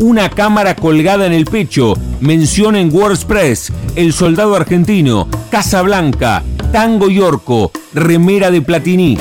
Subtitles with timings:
[0.00, 6.42] una cámara colgada en el pecho, mención en WordPress, El Soldado Argentino, Casa Blanca,
[6.72, 9.16] Tango y Orco, Remera de Platini.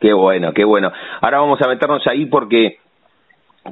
[0.00, 0.90] Qué bueno, qué bueno.
[1.20, 2.78] Ahora vamos a meternos ahí porque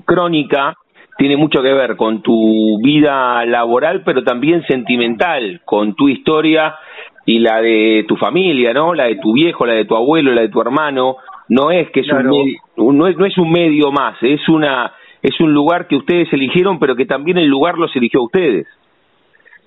[0.04, 0.74] Crónica
[1.18, 6.76] tiene mucho que ver con tu vida laboral, pero también sentimental, con tu historia
[7.24, 8.94] y la de tu familia, ¿no?
[8.94, 11.16] La de tu viejo, la de tu abuelo, la de tu hermano.
[11.48, 12.34] No es que es Claro.
[12.34, 12.60] un medio,
[12.92, 14.92] no es, no es un medio más, es una
[15.22, 18.66] es un lugar que ustedes eligieron, pero que también el lugar los eligió a ustedes.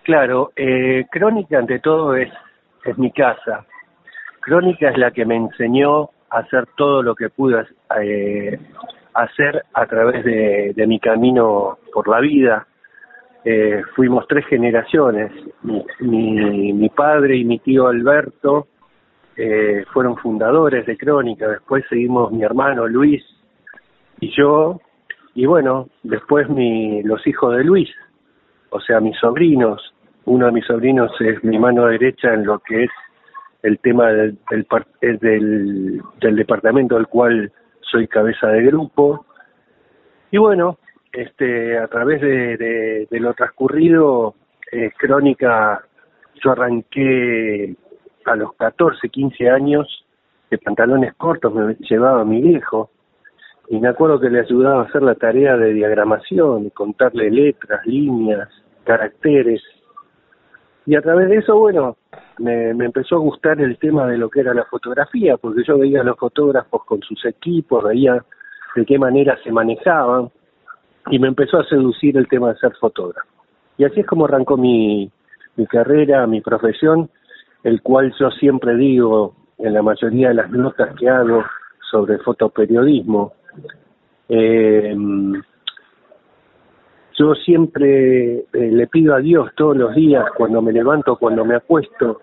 [0.03, 2.31] Claro, eh, Crónica ante todo es,
[2.85, 3.65] es mi casa.
[4.39, 7.61] Crónica es la que me enseñó a hacer todo lo que pude
[8.01, 8.57] eh,
[9.21, 12.67] hacer a través de, mi camino por la vida.
[13.43, 15.31] Eh, fuimos tres generaciones.
[15.99, 18.67] Mi, padre y mi tío Alberto
[19.35, 21.47] eh, fueron fundadores de Crónica.
[21.47, 23.23] Después seguimos mi hermano Luis
[24.19, 24.81] y yo.
[25.35, 27.89] Y bueno, después mi, los hijos de Luis,
[28.71, 29.93] o sea, mis sobrinos.
[30.25, 32.91] Uno de mis sobrinos es mi mano derecha en lo que es
[33.63, 37.51] el tema del, del, del, del departamento del cual
[37.91, 39.25] soy cabeza de grupo.
[40.31, 40.77] Y bueno,
[41.11, 44.35] este, a través de, de, de lo transcurrido,
[44.71, 45.83] eh, Crónica,
[46.43, 47.75] yo arranqué
[48.25, 50.05] a los 14, 15 años
[50.49, 52.91] de pantalones cortos, me llevaba mi viejo.
[53.69, 58.49] Y me acuerdo que le ayudaba a hacer la tarea de diagramación, contarle letras, líneas,
[58.83, 59.61] caracteres.
[60.89, 61.97] Y a través de eso, bueno,
[62.39, 66.01] me, empezó a gustar el tema de lo que era la fotografía, porque yo veía
[66.01, 68.25] a los fotógrafos con sus equipos, veía
[68.75, 70.31] de qué manera se manejaban,
[71.11, 73.29] y me empezó a seducir el tema de ser fotógrafo.
[73.77, 75.11] Y así es como arrancó mi,
[75.57, 77.11] mi carrera, mi profesión,
[77.63, 81.43] el cual yo siempre digo en la mayoría de las notas que hago
[81.91, 83.33] sobre fotoperiodismo,
[84.27, 84.95] eh,
[87.19, 91.55] yo siempre eh, le pido a Dios todos los días, cuando me levanto, cuando me
[91.55, 92.21] acuesto,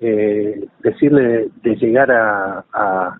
[0.00, 3.16] eh, decirle de llegar a, a,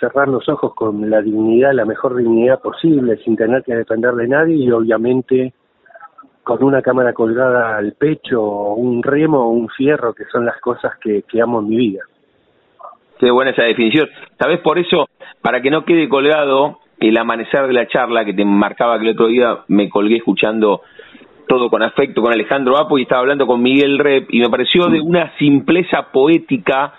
[0.00, 4.28] cerrar los ojos con la dignidad, la mejor dignidad posible, sin tener que depender de
[4.28, 5.54] nadie y obviamente
[6.42, 10.98] con una cámara colgada al pecho, un remo o un fierro, que son las cosas
[10.98, 12.02] que, que amo en mi vida.
[13.18, 14.08] Qué buena esa definición.
[14.38, 14.60] ¿Sabes?
[14.60, 15.08] Por eso,
[15.42, 19.12] para que no quede colgado el amanecer de la charla que te marcaba que el
[19.12, 20.82] otro día me colgué escuchando
[21.46, 24.86] todo con afecto con Alejandro Apo y estaba hablando con Miguel Rep y me pareció
[24.86, 26.92] de una simpleza poética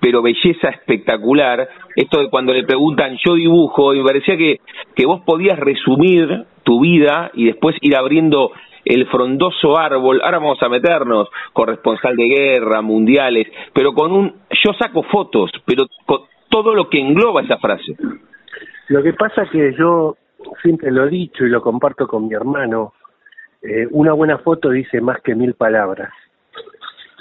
[0.00, 4.60] pero belleza espectacular esto de cuando le preguntan yo dibujo y me parecía que,
[4.94, 8.50] que vos podías resumir tu vida y después ir abriendo
[8.86, 14.34] el frondoso árbol, ahora vamos a meternos, corresponsal de guerra, mundiales, pero con un,
[14.64, 17.96] yo saco fotos, pero con todo lo que engloba esa frase.
[18.88, 20.16] Lo que pasa que yo
[20.62, 22.92] siempre lo he dicho y lo comparto con mi hermano,
[23.62, 26.12] eh, una buena foto dice más que mil palabras.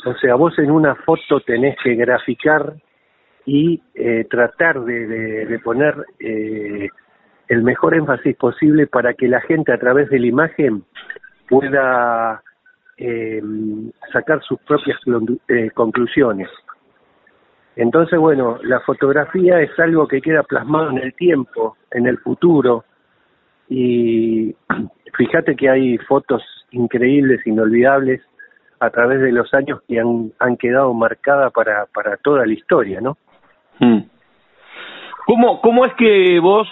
[0.05, 2.75] O sea, vos en una foto tenés que graficar
[3.45, 6.89] y eh, tratar de, poner eh,
[7.47, 10.83] el mejor énfasis posible para que la gente a través de la imagen
[11.47, 12.41] pueda
[12.97, 13.41] eh,
[14.11, 14.99] sacar sus propias
[15.73, 16.49] conclusiones.
[17.75, 22.85] Entonces, bueno, la fotografía es algo que queda plasmado en el tiempo, en el futuro,
[23.69, 24.55] y
[25.17, 26.41] fíjate que hay fotos
[26.71, 28.21] increíbles, inolvidables,
[28.79, 33.01] a través de los años que han, han quedado marcadas para, para toda la historia,
[33.01, 33.17] ¿no?
[33.79, 34.01] Hmm.
[35.25, 36.67] ¿Cómo, ¿Cómo es que vos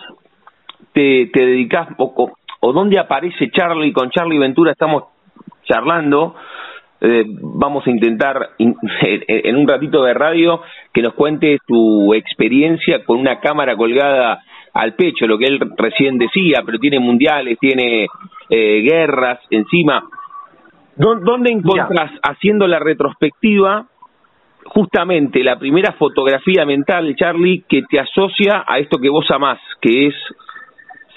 [0.93, 3.93] te, te dedicás o, o dónde aparece Charlie?
[3.93, 5.05] Con Charlie Ventura estamos
[5.63, 6.35] charlando.
[7.05, 10.61] Eh, vamos a intentar en un ratito de radio
[10.93, 14.41] que nos cuente tu experiencia con una cámara colgada
[14.73, 18.07] al pecho, lo que él recién decía, pero tiene mundiales, tiene
[18.49, 20.03] eh, guerras encima.
[20.95, 23.87] ¿Dónde encontrás, haciendo la retrospectiva,
[24.65, 30.07] justamente la primera fotografía mental, Charlie, que te asocia a esto que vos amás, que
[30.07, 30.15] es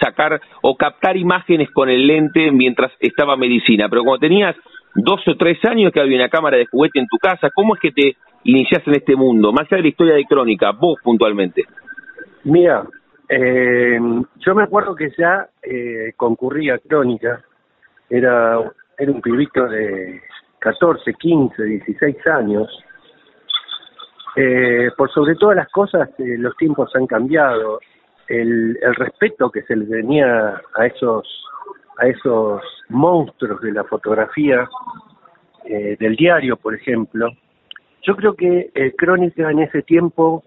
[0.01, 3.89] sacar o captar imágenes con el lente mientras estaba medicina?
[3.89, 4.57] Pero cuando tenías
[4.97, 7.81] dos o tres años que había una cámara de juguete en tu casa, ¿cómo es
[7.81, 9.53] que te iniciaste en este mundo?
[9.53, 11.65] Más allá de la historia de Crónica, vos puntualmente.
[12.45, 12.85] Mira,
[13.29, 13.99] eh,
[14.37, 17.43] yo me acuerdo que ya eh, concurría Crónica,
[18.09, 18.61] era
[18.99, 20.23] era un pibito de
[20.59, 22.69] 14, 15, 16 años.
[24.37, 27.81] Eh, por sobre todas las cosas, eh, los tiempos han cambiado.
[28.29, 31.46] El, el respeto que se le tenía a esos
[31.99, 34.69] a esos monstruos de la fotografía
[35.65, 37.29] eh, del diario, por ejemplo.
[38.03, 40.45] Yo creo que Crónica en ese tiempo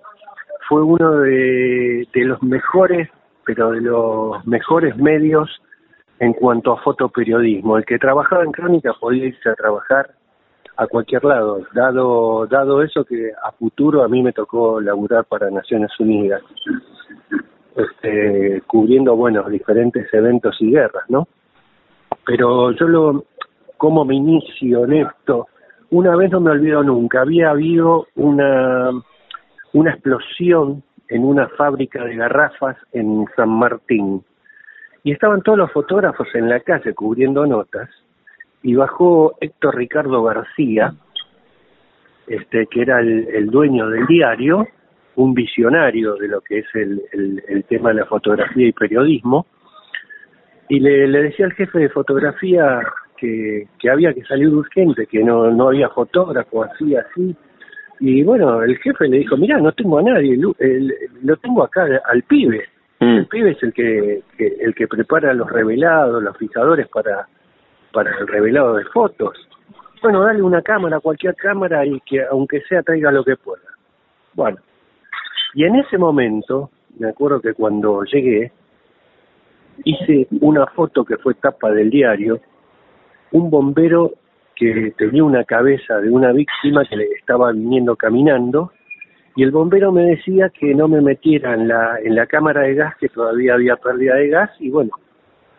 [0.70, 3.10] fue uno de, de los mejores,
[3.46, 5.50] pero de los mejores medios
[6.20, 7.78] en cuanto a fotoperiodismo.
[7.78, 10.12] El que trabajaba en crónica podía irse a trabajar
[10.78, 15.52] a cualquier lado, dado, dado eso que a futuro a mí me tocó laburar para
[15.52, 16.42] Naciones Unidas,
[17.76, 21.28] este, cubriendo, bueno, diferentes eventos y guerras, ¿no?
[22.30, 23.26] Pero yo lo,
[23.76, 25.48] como me inicio en esto,
[25.90, 28.92] una vez no me olvido nunca, había habido una,
[29.74, 34.24] una explosión en una fábrica de garrafas en San Martín,
[35.04, 37.90] y estaban todos los fotógrafos en la calle cubriendo notas
[38.62, 40.94] y bajó Héctor Ricardo García,
[42.28, 44.68] este que era el, dueño del diario,
[45.16, 47.02] un visionario de lo que es el,
[47.48, 49.48] el, tema de la fotografía y periodismo,
[50.70, 52.82] y le, le, decía al jefe de fotografía
[53.18, 57.36] que, que había que salir urgente, que no, no había fotógrafo, así, así.
[58.00, 62.24] Y bueno, el jefe le dijo, mira, no tengo a nadie, lo tengo acá al
[62.24, 62.66] pibe.
[63.00, 63.18] Mm.
[63.18, 67.28] El pibe es el que, el que prepara los revelados, los fijadores para,
[67.92, 69.38] para el revelado de fotos.
[70.02, 73.64] Bueno, dale una cámara, cualquier cámara, y que aunque sea traiga lo que pueda.
[74.34, 74.58] Bueno,
[75.54, 76.70] y en ese momento,
[77.00, 78.52] me acuerdo que cuando llegué,
[79.84, 82.40] hice una foto que fue tapa del diario,
[83.32, 84.14] un bombero
[84.56, 88.72] que tenía una cabeza de una víctima que le estaba viniendo caminando
[89.40, 92.76] y el bombero me decía que no me metiera en la, en la cámara de
[92.76, 94.92] gas, que todavía había pérdida de gas, y bueno,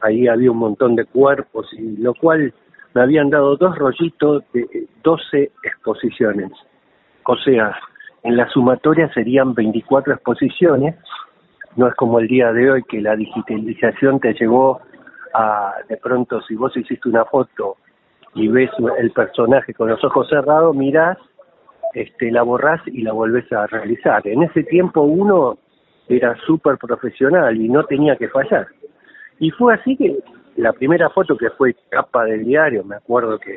[0.03, 2.53] ahí había un montón de cuerpos, y lo cual
[2.93, 6.51] me habían dado dos rollitos de 12 exposiciones.
[7.25, 7.75] O sea,
[8.23, 10.97] en la sumatoria serían 24 exposiciones,
[11.77, 14.81] no es como el día de hoy que la digitalización te llevó
[15.35, 17.77] a, de pronto, si vos hiciste una foto
[18.35, 21.19] y ves el personaje con los ojos cerrados, mirás
[21.95, 24.27] este, la borrás y la volvés a realizar.
[24.27, 25.59] En ese tiempo uno
[26.09, 28.67] era súper profesional y no tenía que fallar.
[29.39, 30.19] Y fue así que
[30.57, 33.57] la primera foto que fue capa del diario, me acuerdo que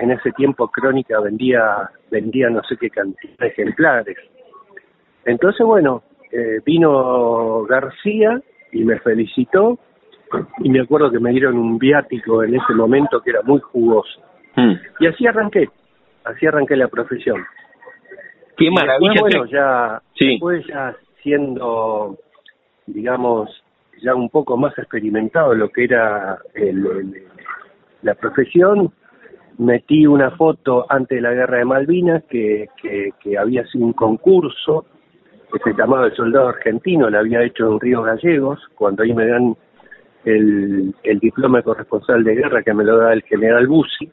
[0.00, 4.16] en ese tiempo Crónica vendía, vendía no sé qué cantidad de ejemplares.
[5.24, 8.40] Entonces, bueno, eh, vino García
[8.72, 9.78] y me felicitó
[10.58, 14.20] y me acuerdo que me dieron un viático en ese momento que era muy jugoso.
[14.56, 14.74] Hmm.
[15.00, 15.68] Y así arranqué
[16.28, 17.44] así arranqué la profesión.
[18.56, 19.20] Qué maravilla.
[19.20, 22.16] bueno, ya, después ya siendo,
[22.86, 23.50] digamos,
[24.02, 26.38] ya un poco más experimentado lo que era
[28.02, 28.92] la profesión,
[29.58, 34.86] metí una foto antes de la guerra de Malvinas que, que, había sido un concurso
[35.52, 39.26] que se llamaba El Soldado Argentino, lo había hecho en Río Gallegos, cuando ahí me
[39.26, 39.56] dan
[40.24, 44.10] el, diploma de corresponsal de guerra que me lo da el general Bussi,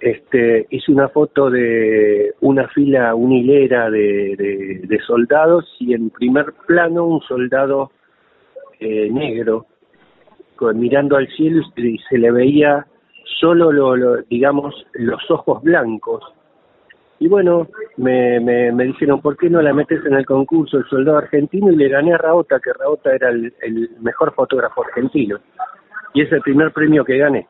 [0.00, 7.04] este, hice una foto de una fila, una hilera de, soldados y en primer plano
[7.06, 7.90] un soldado
[8.78, 9.66] eh, negro
[10.74, 12.86] mirando al cielo y se le veía
[13.40, 16.22] solo, lo, digamos, los ojos blancos
[17.22, 20.86] Y bueno, me, me, me, dijeron, ¿por qué no la metes en el concurso El
[20.86, 21.70] Soldado Argentino?
[21.70, 25.38] Y le gané a Raota, que Raota era el, mejor fotógrafo argentino.
[26.14, 27.46] Y es el primer premio que gané.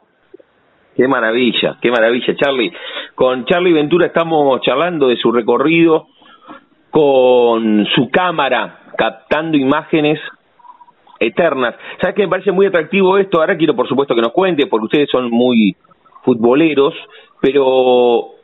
[0.97, 2.73] Qué maravilla, qué maravilla, Charlie.
[3.15, 6.09] Con Charlie Ventura estamos charlando de su recorrido
[6.91, 10.19] con su cámara, captando imágenes
[11.21, 11.77] eternas.
[12.01, 13.41] ¿Sabes qué me parece muy atractivo esto?
[13.41, 15.77] Ahora quiero, por supuesto, que nos cuente, porque ustedes son muy
[16.25, 16.93] futboleros,
[17.41, 18.40] pero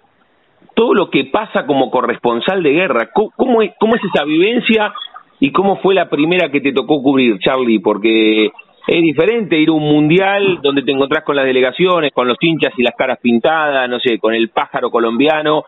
[0.76, 3.08] todo lo que pasa como corresponsal de guerra.
[3.12, 4.92] ¿Cómo, es, cómo es esa vivencia
[5.40, 7.80] y cómo fue la primera que te tocó cubrir, Charlie?
[7.80, 12.36] Porque es diferente ir a un mundial donde te encontrás con las delegaciones, con los
[12.42, 15.64] hinchas y las caras pintadas, no sé, con el pájaro colombiano,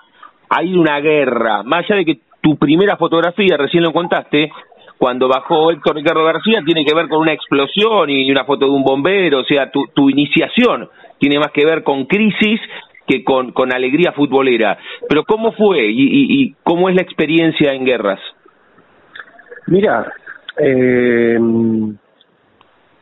[0.50, 1.62] hay una guerra.
[1.62, 4.52] Más allá de que tu primera fotografía, recién lo contaste,
[4.98, 8.72] cuando bajó Héctor Ricardo García, tiene que ver con una explosión y una foto de
[8.72, 12.60] un bombero, o sea, tu, tu iniciación tiene más que ver con crisis
[13.08, 14.78] que con, con alegría futbolera.
[15.08, 18.20] Pero ¿cómo fue y, y, cómo es la experiencia en guerras?
[19.66, 20.12] Mira,
[20.58, 21.38] eh,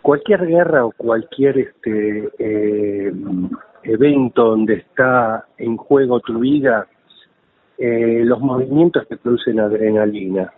[0.02, 3.12] cualquier guerra o cualquier este eh,
[3.82, 6.86] evento donde está en juego tu vida,
[7.78, 10.52] eh, los movimientos te producen adrenalina.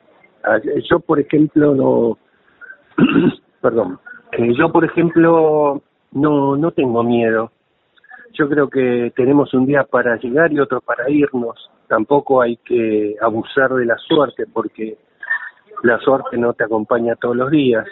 [0.44, 2.18] Ah, yo, por ejemplo, no,
[3.60, 3.98] perdón,
[4.32, 7.50] eh, yo, por ejemplo, no, no tengo miedo
[8.32, 11.70] yo creo que tenemos un día para llegar y otro para irnos.
[11.88, 14.96] Tampoco hay que abusar de la suerte porque
[15.82, 17.86] la suerte no te acompaña todos los días.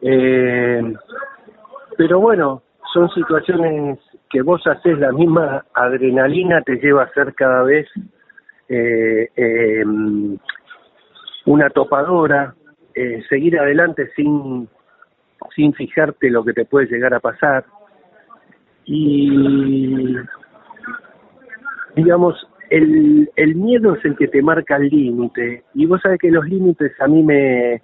[0.00, 0.82] Eh,
[1.96, 3.98] pero bueno, son situaciones
[4.30, 7.86] que vos haces la misma adrenalina te lleva a ser cada vez
[8.68, 9.84] eh, eh,
[11.44, 12.54] una topadora,
[12.94, 14.68] eh, seguir adelante sin
[15.56, 17.64] sin fijarte lo que te puede llegar a pasar
[18.84, 20.16] y
[21.96, 25.64] digamos el, el miedo es el que te marca el límite.
[25.74, 27.82] Y vos sabés que los límites a mí me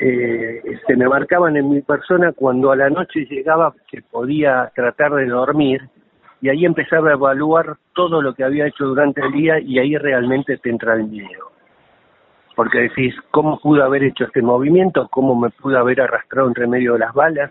[0.00, 5.12] eh, se me marcaban en mi persona cuando a la noche llegaba que podía tratar
[5.12, 5.82] de dormir
[6.40, 9.96] y ahí empezaba a evaluar todo lo que había hecho durante el día y ahí
[9.96, 11.52] realmente te entra el miedo.
[12.56, 16.94] Porque decís cómo pude haber hecho este movimiento cómo me pude haber arrastrado entre medio
[16.94, 17.50] de las balas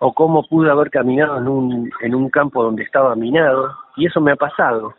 [0.00, 4.20] o cómo pude haber caminado en un, en un campo donde estaba minado, y eso
[4.20, 4.94] me ha pasado,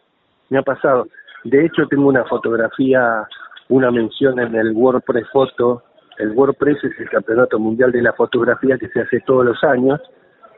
[0.50, 1.08] me ha pasado.
[1.44, 3.26] De hecho, tengo una fotografía,
[3.70, 5.84] una mención en el WordPress Foto,
[6.18, 10.02] el WordPress es el campeonato mundial de la fotografía que se hace todos los años,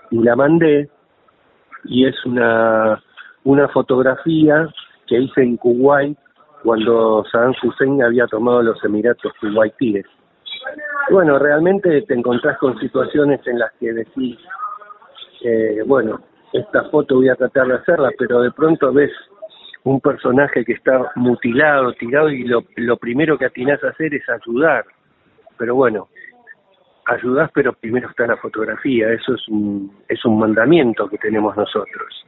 [0.09, 0.89] y la mandé,
[1.83, 3.01] y es una,
[3.43, 4.67] una fotografía
[5.07, 6.17] que hice en Kuwait
[6.63, 10.05] cuando Saddam Hussein había tomado los Emiratos Kuwaitíes
[11.09, 14.37] bueno, realmente te encontrás con situaciones en las que decís,
[15.43, 16.21] eh, bueno,
[16.53, 19.11] esta foto voy a tratar de hacerla, pero de pronto ves
[19.83, 24.23] un personaje que está mutilado, tirado, y lo, lo primero que atinás a hacer es
[24.29, 24.85] ayudar.
[25.57, 26.07] Pero bueno,
[27.05, 32.25] ayudás, pero primero está la fotografía, eso es un, es un mandamiento que tenemos nosotros.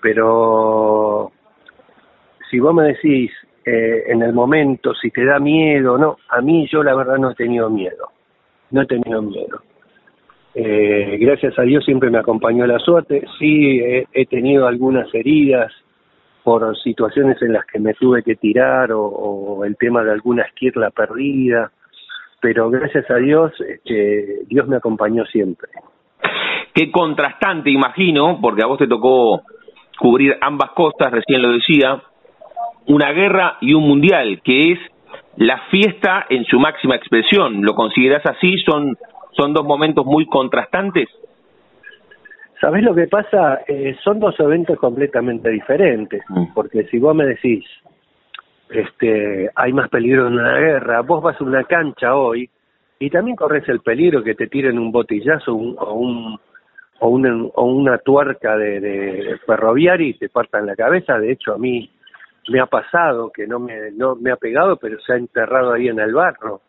[0.00, 1.32] Pero
[2.50, 3.30] si vos me decís,
[3.64, 7.30] eh, en el momento, si te da miedo, no, a mí yo la verdad no
[7.30, 8.08] he tenido miedo,
[8.70, 9.62] no he tenido miedo.
[10.54, 15.72] Eh, gracias a Dios siempre me acompañó la suerte, sí he, tenido algunas heridas
[16.42, 20.90] por situaciones en las que me tuve que tirar o, el tema de alguna esquirla
[20.90, 21.70] perdida,
[22.40, 25.70] pero gracias a Dios este, Dios me acompañó siempre.
[26.74, 29.42] Qué contrastante, imagino, porque a vos te tocó
[29.98, 32.02] cubrir ambas costas, recién lo decía,
[32.86, 34.78] una guerra y un mundial, que es
[35.36, 37.62] la fiesta en su máxima expresión.
[37.62, 38.58] ¿Lo consideras así?
[38.58, 38.96] ¿Son,
[39.32, 41.08] son dos momentos muy contrastantes?
[42.60, 43.60] ¿Sabés lo que pasa?
[43.66, 46.54] Eh, son dos eventos completamente diferentes, mm.
[46.54, 47.64] porque si vos me decís,
[48.70, 52.48] este, hay más peligro en una guerra, vos vas a una cancha hoy
[53.00, 56.38] y también corres el peligro que te tiren un botillazo o, un,
[57.00, 61.18] o, una, o una tuerca de, de ferroviaria y te partan la cabeza.
[61.18, 61.90] De hecho, a mí
[62.48, 65.88] me ha pasado que no me no me ha pegado pero se ha enterrado ahí
[65.88, 66.60] en el barro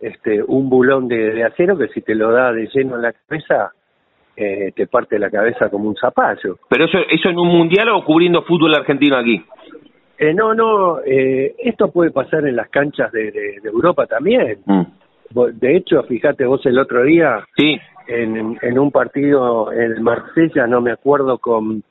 [0.00, 3.72] este un bulón de, acero que si te lo da de lleno en la cabeza
[4.36, 6.58] eh, te parte la cabeza como un zapallo.
[6.68, 9.44] Pero eso eso en un mundial o cubriendo fútbol argentino aquí
[10.18, 14.58] eh, no no eh, esto puede pasar en las canchas de, de, Europa también.
[14.64, 14.82] Mm.
[15.52, 17.78] de hecho fíjate vos el otro día sí.
[18.06, 21.82] en, en un partido en Marsella no me acuerdo con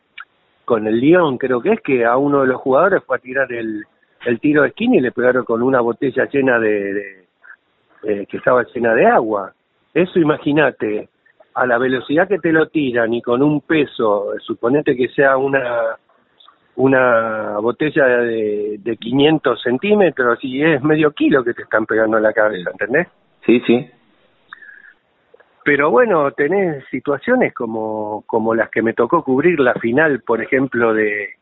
[0.65, 3.51] con el León, creo que es que a uno de los jugadores fue a tirar
[3.51, 3.84] el,
[4.25, 7.25] el tiro de esquina y le pegaron con una botella llena de,
[8.03, 9.53] eh, que estaba llena de agua.
[9.93, 11.10] Eso imagínate,
[11.53, 15.98] a la velocidad que te lo tiran y con un peso, suponete que sea una
[16.75, 22.24] una botella de, de 500 centímetros y es medio kilo que te están pegando en
[22.24, 23.08] la cabeza, ¿entendés?
[23.46, 23.88] Sí, sí.
[25.63, 30.93] Pero bueno, tenés situaciones como, como las que me tocó cubrir la final, por ejemplo,
[30.93, 31.36] de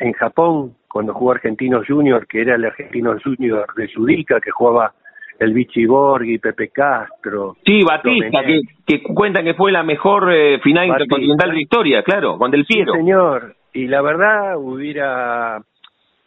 [0.00, 4.92] en Japón, cuando jugó Argentinos Junior, que era el Argentinos Junior de Judica, que jugaba
[5.38, 7.56] el Vichy Borghi, Pepe Castro.
[7.64, 12.02] Sí, Batista, que, que cuentan que fue la mejor eh, final intercontinental de la historia,
[12.02, 12.92] claro, con Del Piero.
[12.92, 13.54] Sí, señor.
[13.72, 15.62] Y la verdad, hubiera.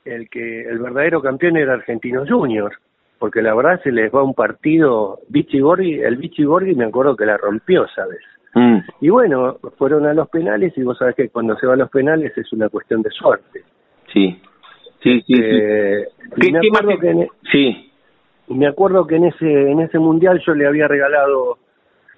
[0.03, 2.74] El que el verdadero campeón era Argentinos Junior,
[3.22, 5.20] porque la verdad se les va un partido.
[5.30, 8.18] Vichy el Vichy Borghi me acuerdo que la rompió, ¿sabes?
[8.56, 8.80] Mm.
[9.00, 11.92] Y bueno, fueron a los penales y vos sabés que cuando se va a los
[11.92, 13.62] penales es una cuestión de suerte.
[14.12, 14.42] Sí,
[15.04, 15.34] sí, sí.
[15.40, 17.92] Eh, ¿Qué, me acuerdo que en, e- sí.
[18.48, 21.60] Me acuerdo que en ese en ese mundial yo le había regalado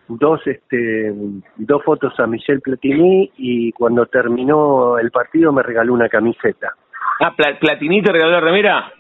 [0.08, 1.14] dos este
[1.58, 6.74] dos fotos a Michel Platini y cuando terminó el partido me regaló una camiseta.
[7.20, 8.94] Ah, Platini te regaló la remera.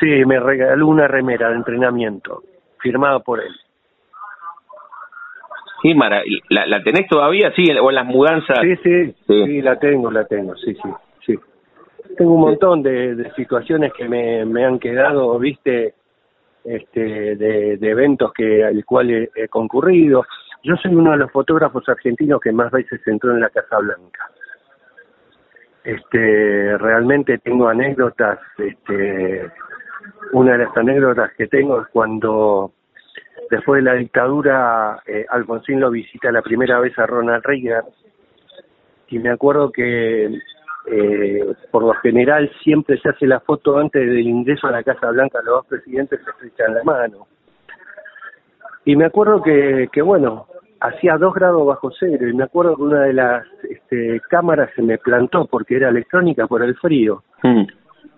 [0.00, 2.42] Sí, me regaló una remera de entrenamiento
[2.78, 3.54] firmada por él.
[5.82, 7.52] Sí, Mara, ¿la, ¿la tenés todavía?
[7.54, 8.58] Sí, o en las mudanzas.
[8.62, 10.88] Sí, sí, sí, la tengo, la tengo, sí, sí,
[11.24, 11.38] sí.
[12.16, 15.94] Tengo un montón de, de situaciones que me, me han quedado, viste,
[16.64, 20.24] este, de, de eventos que al cual he, he, concurrido.
[20.64, 24.30] Yo soy uno de los fotógrafos argentinos que más veces entró en la Casa Blanca.
[25.84, 29.48] Este, realmente tengo anécdotas, este,
[30.32, 32.72] una de las anécdotas que tengo es cuando
[33.50, 37.84] Después de la dictadura, eh, Alfonsín lo visita la primera vez a Ronald Reagan
[39.08, 40.26] y me acuerdo que
[40.86, 45.10] eh, por lo general siempre se hace la foto antes del ingreso a la Casa
[45.10, 47.26] Blanca, los dos presidentes se estrechan la mano.
[48.84, 50.46] Y me acuerdo que, que bueno,
[50.80, 54.82] hacía dos grados bajo cero y me acuerdo que una de las este, cámaras se
[54.82, 57.22] me plantó porque era electrónica por el frío.
[57.42, 57.64] Mm.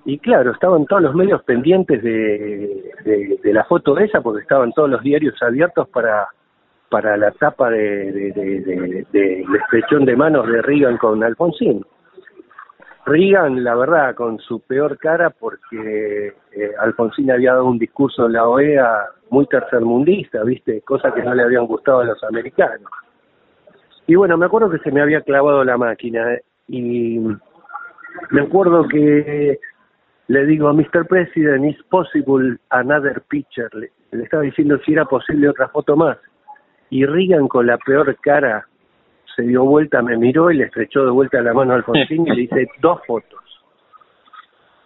[0.04, 4.88] Y claro, estaban todos los medios pendientes de, de, la foto esa, porque estaban todos
[4.88, 6.26] los diarios abiertos para,
[6.88, 9.46] para la tapa de, de, de,
[10.00, 11.84] de manos de Reagan con Alfonsín.
[13.04, 18.32] Reagan, la verdad, con su peor cara, porque eh, Alfonsín había dado un discurso en
[18.32, 20.80] la OEA muy tercermundista, ¿viste?
[20.82, 22.90] Cosa que no le habían gustado a los americanos.
[24.06, 26.42] Y bueno, me acuerdo que se me había clavado la máquina ¿eh?
[26.68, 27.20] y
[28.30, 29.58] me acuerdo que
[30.30, 31.08] le digo, Mr.
[31.08, 33.68] President, is possible another picture?
[33.72, 36.18] Le, estaba diciendo si era posible otra foto más.
[36.88, 38.64] Y Reagan con la peor cara
[39.34, 42.30] se dio vuelta, me miró y le estrechó de vuelta la mano a Alfonsín y
[42.30, 43.40] le dice dos fotos.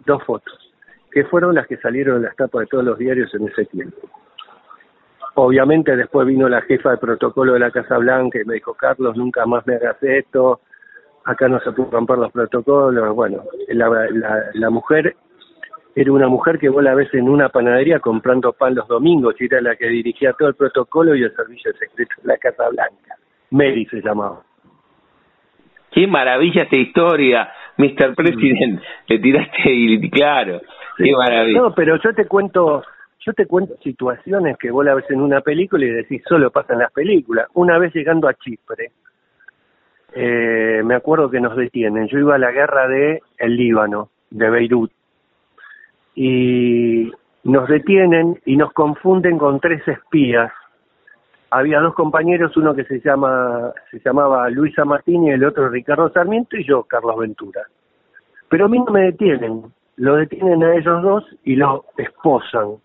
[0.03, 0.73] Dos fotos.
[1.11, 4.09] Que fueron las que salieron en las tapas de todos los diarios en ese tiempo.
[5.35, 9.15] Obviamente después vino la jefa de protocolo de la Casa Blanca y me dijo, Carlos,
[9.15, 10.61] nunca más me hagas esto,
[11.23, 13.13] acá no se pueden romper los protocolos.
[13.13, 15.15] Bueno, la, la, la mujer
[15.95, 19.45] era una mujer que vos la ves en una panadería comprando pan los domingos y
[19.45, 23.15] era la que dirigía todo el protocolo y el servicio secreto de la Casa Blanca.
[23.51, 24.43] Mary se llamaba.
[25.91, 28.13] Qué maravilla esta historia, Mr.
[28.13, 28.81] President.
[29.07, 30.61] Le tiraste y claro,
[30.97, 31.61] qué maravilla.
[31.61, 32.83] No, pero yo te cuento,
[33.21, 36.79] yo te cuento situaciones que vos la ves en una película y decís solo pasan
[36.79, 37.47] las películas.
[37.53, 38.91] Una vez llegando a Chipre,
[40.13, 42.09] eh, me acuerdo que nos detienen.
[42.09, 44.91] Yo iba a la guerra de el Líbano, de Beirut
[46.15, 47.11] y
[47.43, 50.51] nos detienen y nos confunden con tres espías.
[51.51, 56.09] Había dos compañeros, uno que se llama se llamaba Luisa Martín y el otro Ricardo
[56.09, 57.61] Sarmiento y yo, Carlos Ventura.
[58.49, 59.63] Pero a mí no me detienen,
[59.97, 62.75] lo detienen a ellos dos y lo esposan.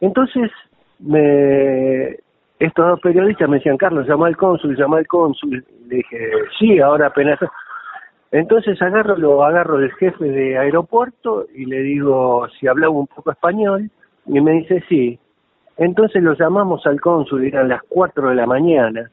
[0.00, 0.50] Entonces,
[0.98, 2.16] me,
[2.58, 5.64] estos dos periodistas me decían, Carlos, llama al cónsul, llama al cónsul.
[5.88, 7.38] Le dije, sí, ahora apenas
[8.32, 13.32] entonces agarro, lo agarro del jefe de aeropuerto y le digo si hablaba un poco
[13.32, 13.90] español
[14.26, 15.18] y me dice sí.
[15.76, 19.10] Entonces lo llamamos al cónsul, eran las 4 de la mañana.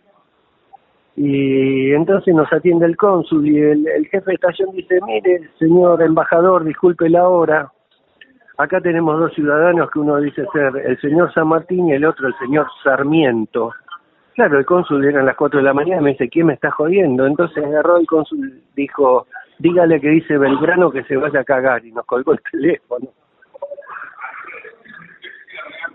[1.15, 6.01] Y entonces nos atiende el cónsul y el, el jefe de estación dice, mire, señor
[6.03, 7.71] embajador, disculpe la hora.
[8.57, 12.27] Acá tenemos dos ciudadanos que uno dice ser el señor San Martín y el otro
[12.27, 13.71] el señor Sarmiento.
[14.37, 17.25] Claro, el cónsul eran las 4 de la mañana, me dice, ¿quién me está jodiendo?
[17.25, 19.25] Entonces agarró el cónsul, dijo,
[19.57, 23.07] dígale que dice Belgrano que se vaya a cagar y nos colgó el teléfono.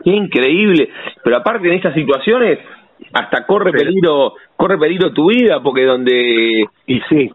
[0.03, 0.91] Qué increíble,
[1.23, 2.59] pero aparte en estas situaciones
[3.13, 7.31] hasta corre peligro, corre peligro tu vida porque donde y sí.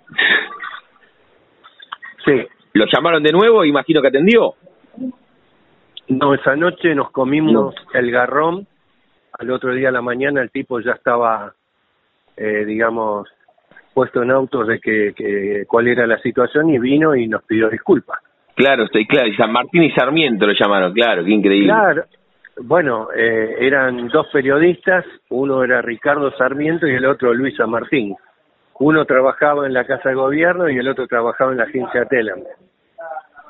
[2.26, 2.48] Sí.
[2.74, 3.64] ¿Lo llamaron de nuevo?
[3.64, 4.56] Imagino que atendió.
[6.10, 8.68] No, esa noche nos comimos el garrón
[9.40, 11.54] al otro día a la mañana el tipo ya estaba,
[12.36, 13.28] eh, digamos,
[13.94, 17.70] puesto en autos de que, que cuál era la situación y vino y nos pidió
[17.70, 18.20] disculpas.
[18.56, 19.28] Claro, estoy claro.
[19.28, 21.68] Y San Martín y Sarmiento lo llamaron, claro, qué increíble.
[21.68, 22.06] Claro,
[22.62, 28.16] bueno, eh, eran dos periodistas, uno era Ricardo Sarmiento y el otro Luis San Martín.
[28.80, 32.40] Uno trabajaba en la Casa de Gobierno y el otro trabajaba en la agencia Telam.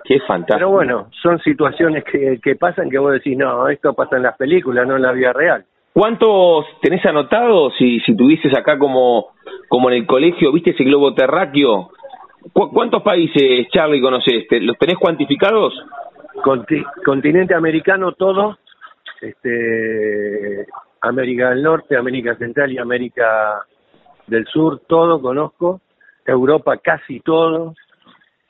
[0.04, 0.58] Qué fantástico.
[0.58, 4.38] Pero bueno, son situaciones que, que pasan que vos decís, no, esto pasa en las
[4.38, 5.66] películas, no en la vida real.
[5.94, 9.30] ¿Cuántos tenés anotados si, si tuvieses acá como,
[9.68, 11.90] como en el colegio, viste ese globo terráqueo?
[12.54, 14.46] ¿Cuántos países, Charlie, conoces?
[14.62, 15.74] ¿Los tenés cuantificados?
[17.04, 18.58] continente americano todo,
[19.22, 20.66] este,
[21.02, 23.66] América del Norte, América Central y América
[24.28, 25.82] del Sur, todo conozco.
[26.26, 27.74] Europa casi todo.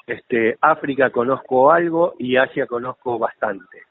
[0.05, 3.83] Este, África conozco algo y Asia conozco bastante.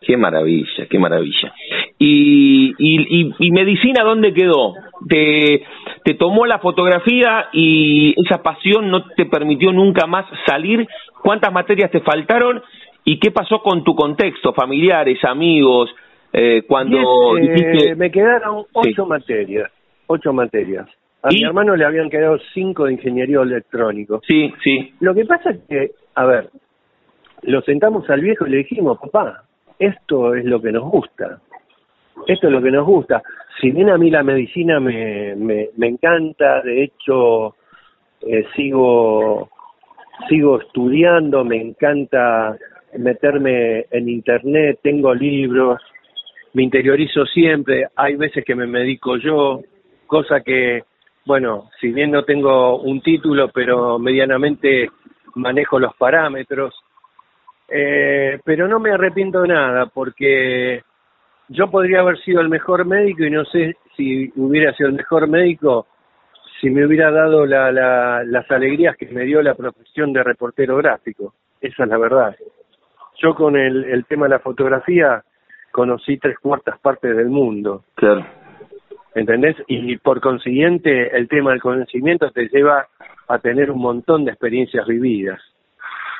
[0.00, 1.52] Qué maravilla, qué maravilla.
[2.00, 4.74] ¿Y, y, y, medicina dónde quedó?
[5.08, 5.64] ¿Te,
[6.04, 10.86] ¿Te tomó la fotografía y esa pasión no te permitió nunca más salir?
[11.22, 12.62] ¿Cuántas materias te faltaron?
[13.04, 15.90] ¿Y qué pasó con tu contexto, familiares, amigos,
[16.32, 19.70] eh, cuando eh, Me quedaron ocho materias,
[20.06, 20.86] ocho materias.
[21.22, 24.20] A mi hermano le habían quedado cinco de ingeniería electrónico.
[24.26, 24.94] Sí, sí.
[25.00, 26.50] Lo que pasa es que, a ver,
[27.42, 29.42] lo sentamos al viejo y le dijimos, papá,
[29.78, 31.40] esto es lo que nos gusta.
[32.26, 33.22] Esto es lo que nos gusta.
[33.60, 37.56] Si bien a mí la medicina me, me, encanta, de hecho,
[38.20, 39.50] eh, sigo,
[40.28, 42.56] sigo estudiando, me encanta
[42.96, 45.80] meterme en internet, tengo libros,
[46.54, 49.60] me interiorizo siempre, hay veces que me medico yo,
[50.06, 50.84] cosa que,
[51.26, 54.88] bueno, si bien no tengo un título, pero medianamente
[55.34, 56.74] manejo los parámetros,
[57.68, 60.82] eh, pero no me arrepiento de nada, porque
[61.48, 65.28] yo podría haber sido el mejor médico y no sé si hubiera sido el mejor
[65.28, 65.86] médico
[66.60, 70.76] si me hubiera dado la, la, las alegrías que me dio la profesión de reportero
[70.76, 71.34] gráfico.
[71.60, 72.36] Esa es la verdad.
[73.22, 75.22] Yo con el, el tema de la fotografía
[75.70, 77.84] conocí tres cuartas partes del mundo.
[77.94, 78.26] Claro.
[79.14, 79.56] ¿Entendés?
[79.68, 82.86] Y por consiguiente el tema del conocimiento te lleva
[83.28, 85.40] a tener un montón de experiencias vividas.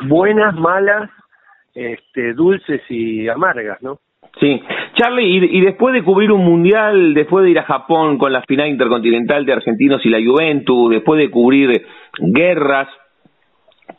[0.07, 1.11] Buenas, malas,
[1.75, 3.99] este, dulces y amargas, ¿no?
[4.41, 4.61] Sí.
[4.95, 8.69] Charlie, y, después de cubrir un mundial, después de ir a Japón con la final
[8.69, 11.87] intercontinental de Argentinos y la Juventus, después de cubrir
[12.19, 12.89] guerras,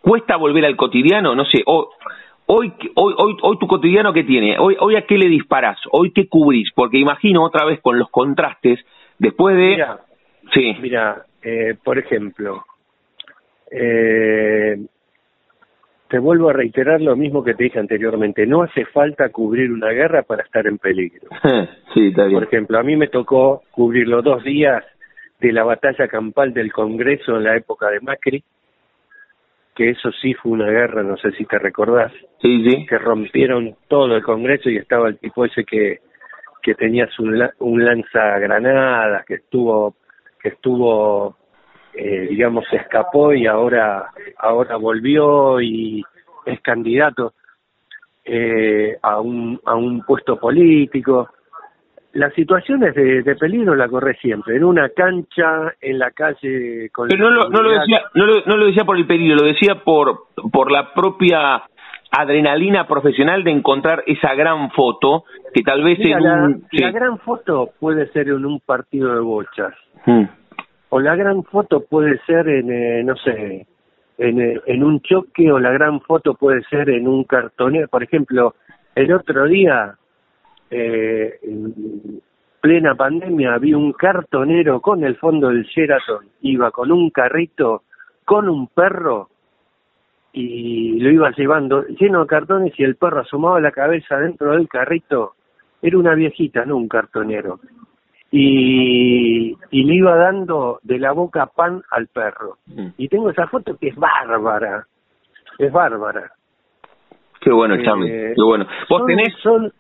[0.02, 1.36] ¿cuesta volver al cotidiano?
[1.36, 1.86] No sé, hoy,
[2.46, 4.58] hoy, hoy, hoy tu cotidiano qué tiene?
[4.60, 5.78] Hoy, hoy a qué le disparás?
[5.92, 6.70] Hoy qué cubrís?
[6.74, 8.80] Porque imagino otra vez con los contrastes,
[9.18, 9.68] después de...
[9.68, 10.00] Mira,
[10.54, 10.76] sí.
[10.82, 12.66] mira eh, por ejemplo,
[13.72, 14.78] eh,
[16.10, 19.92] te vuelvo a reiterar lo mismo que te dije anteriormente, no hace falta cubrir una
[19.92, 21.30] guerra para estar en peligro.
[21.94, 22.34] sí, está bien.
[22.34, 24.84] Por ejemplo, a mí me tocó cubrir los dos días
[25.40, 28.44] de la batalla campal del Congreso en la época de Macri,
[29.76, 32.86] que eso sí fue una guerra, no sé si te recordás, sí, sí.
[32.86, 36.00] que rompieron todo el Congreso y estaba el tipo ese que
[36.62, 37.24] que tenía su,
[37.60, 39.96] un lanzagranadas, que estuvo
[40.42, 41.38] que estuvo
[41.94, 46.04] eh, digamos, se escapó y ahora, ahora volvió y
[46.46, 47.34] es candidato
[48.26, 51.30] eh, a, un, a un puesto político.
[52.14, 56.90] Las situaciones de, de peligro la corre siempre, en una cancha, en la calle.
[56.92, 59.38] Con Pero no lo, no, lo decía, no, lo, no lo decía por el peligro,
[59.38, 61.64] lo decía por, por la propia
[62.12, 66.66] adrenalina profesional de encontrar esa gran foto que tal vez en un...
[66.72, 69.74] la, gran foto puede ser en un partido de bochas.
[70.06, 70.39] Hmm
[70.90, 73.68] o la gran foto puede ser en, eh, no sé,
[74.18, 77.88] en, eh, en un choque o la gran foto puede ser en un cartonero.
[77.88, 78.56] Por ejemplo,
[78.96, 79.96] el otro día,
[80.70, 82.22] eh, en
[82.60, 87.84] plena pandemia, vi un cartonero con el fondo del Sheraton, iba con un carrito,
[88.26, 89.30] con un perro,
[90.34, 94.68] y lo iba llevando lleno de cartones y el perro asomaba la cabeza dentro del
[94.68, 95.34] carrito.
[95.82, 97.60] Era una viejita, no un cartonero
[98.32, 102.58] y, y le iba dando de la boca pan al perro.
[102.98, 104.86] Y tengo esa foto que es bárbara,
[105.58, 106.32] es bárbara.
[107.42, 108.68] Qué bueno, eh, qué bueno.
[108.90, 109.34] ¿Vos tenés...?
[109.42, 109.72] Son,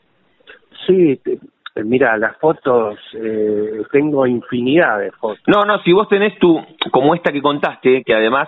[0.87, 1.19] sí,
[1.75, 5.43] mira, las fotos, eh, tengo infinidad de fotos.
[5.47, 6.59] No, no, si vos tenés tu,
[6.91, 8.47] como esta que contaste, que además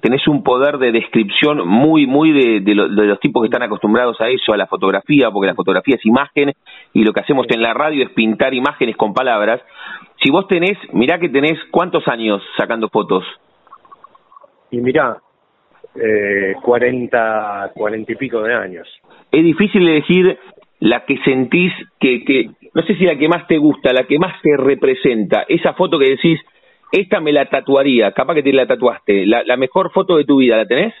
[0.00, 4.28] tenés un poder de descripción muy, muy de, de, los tipos que están acostumbrados a
[4.28, 6.52] eso, a la fotografía, porque la fotografía es imagen
[6.92, 9.60] y lo que hacemos en la radio es pintar imágenes con palabras.
[10.22, 13.24] Si vos tenés, mirá que tenés cuántos años sacando fotos.
[14.70, 15.18] Y mirá,
[15.94, 18.88] eh, 40, 40 y pico de años.
[19.30, 20.38] Es difícil elegir
[20.80, 24.18] la que sentís que, que, no sé si la que más te gusta, la que
[24.18, 26.40] más te representa, esa foto que decís,
[26.92, 30.56] esta me la tatuaría, capaz que te la tatuaste, la, mejor foto de tu vida,
[30.56, 30.94] ¿la tenés?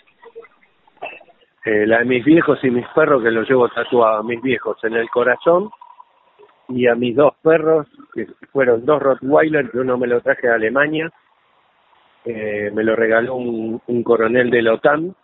[1.64, 4.76] Eh, la de mis viejos y mis perros que los llevo tatuados, a mis viejos
[4.84, 5.70] en el corazón
[6.68, 10.54] y a mis dos perros, que fueron dos Rottweiler, que uno me lo traje de
[10.54, 11.10] Alemania,
[12.24, 15.14] eh, me lo regaló un, coronel de la OTAN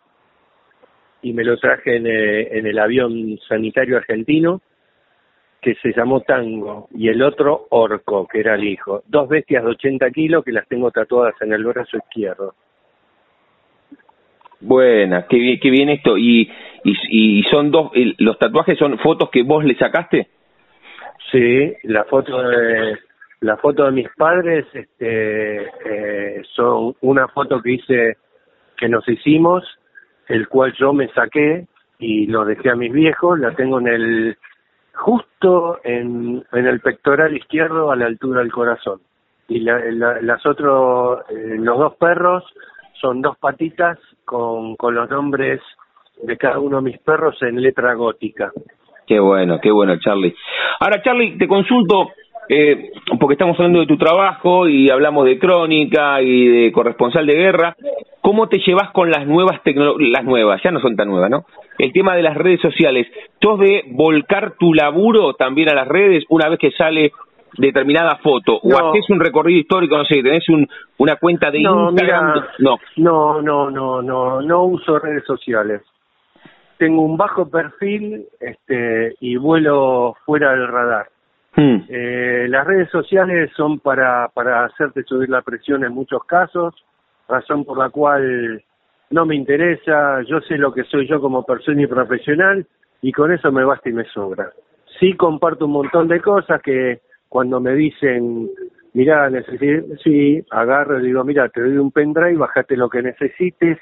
[1.23, 4.61] y me lo traje en, eh, en el avión sanitario argentino
[5.61, 9.03] que se llamó Tango y el otro Orco, que era el hijo.
[9.07, 12.55] Dos bestias de 80 kilos que las tengo tatuadas en el brazo izquierdo.
[14.61, 16.19] Buena, qué bien, qué bien esto.
[16.19, 16.51] ¿Y,
[16.85, 20.29] y, y son dos, los tatuajes son fotos que vos le sacaste?
[21.31, 22.99] Sí, la foto de
[23.41, 28.17] la foto de mis padres este, eh, son una foto que hice
[28.77, 29.65] que nos hicimos,
[30.29, 31.67] el cual yo me saqué
[31.99, 34.37] y lo dejé a mis viejos, la tengo en el
[35.01, 39.01] justo en, en el pectoral izquierdo a la altura del corazón.
[39.49, 39.81] Y la,
[40.21, 42.45] las otros, eh, los dos perros
[43.01, 45.61] son dos patitas con, con los nombres
[46.23, 48.53] de cada uno de mis perros en letra gótica.
[49.07, 50.35] Qué bueno, qué bueno, Charlie.
[50.79, 52.11] Ahora, Charlie, te consulto,
[52.49, 57.35] eh, porque estamos hablando de tu trabajo y hablamos de crónica y de corresponsal de
[57.35, 57.77] guerra.
[58.21, 60.11] ¿Cómo te llevas con las nuevas tecnologías?
[60.13, 61.45] Las nuevas, ya no son tan nuevas, ¿no?
[61.83, 63.07] El tema de las redes sociales.
[63.39, 67.13] ¿Tos de volcar tu laburo también a las redes una vez que sale
[67.57, 68.59] determinada foto?
[68.63, 72.45] ¿O haces un recorrido histórico, no sé, tenés un, una cuenta de Instagram?
[72.59, 75.83] no, no, no, no, no, no uso redes sociales
[76.81, 81.11] tengo un bajo perfil este, y vuelo fuera del radar.
[81.55, 81.83] Hmm.
[81.91, 86.75] Eh, las redes sociales son para, para hacerte subir la presión en muchos casos,
[87.29, 88.65] razón por la cual
[89.11, 92.67] no me interesa, yo sé lo que soy yo como persona y profesional
[93.03, 94.53] y con eso me basta y me sobra.
[94.99, 98.49] Sí comparto un montón de cosas que cuando me dicen,
[98.93, 103.79] mira, necesito, sí, agarro y digo, mira, te doy un pendrive, bajate lo que necesites,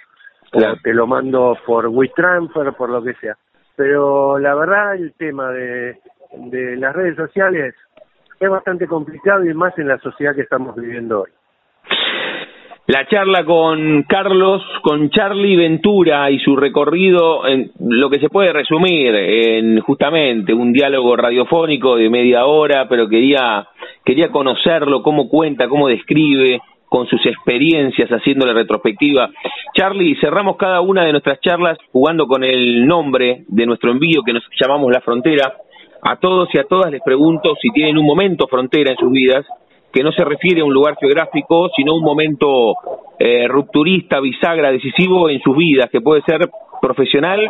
[0.53, 3.37] o te lo mando por WeTransfer, por lo que sea.
[3.77, 5.99] Pero la verdad el tema de,
[6.33, 7.75] de las redes sociales
[8.41, 11.31] es bastante complicado y más en la sociedad que estamos viviendo hoy.
[12.89, 18.51] La charla con Carlos, con Charlie Ventura y su recorrido, en lo que se puede
[18.51, 23.69] resumir en justamente un diálogo radiofónico de media hora, pero quería,
[24.07, 29.29] quería conocerlo, cómo cuenta, cómo describe, con sus experiencias haciendo la retrospectiva.
[29.77, 34.33] Charlie, cerramos cada una de nuestras charlas jugando con el nombre de nuestro envío que
[34.33, 35.53] nos llamamos La Frontera.
[36.01, 39.45] A todos y a todas les pregunto si tienen un momento frontera en sus vidas,
[39.99, 42.77] que no se refiere a un lugar geográfico, sino a un momento
[43.19, 46.49] eh, rupturista, bisagra, decisivo en sus vidas, que puede ser
[46.81, 47.41] profesional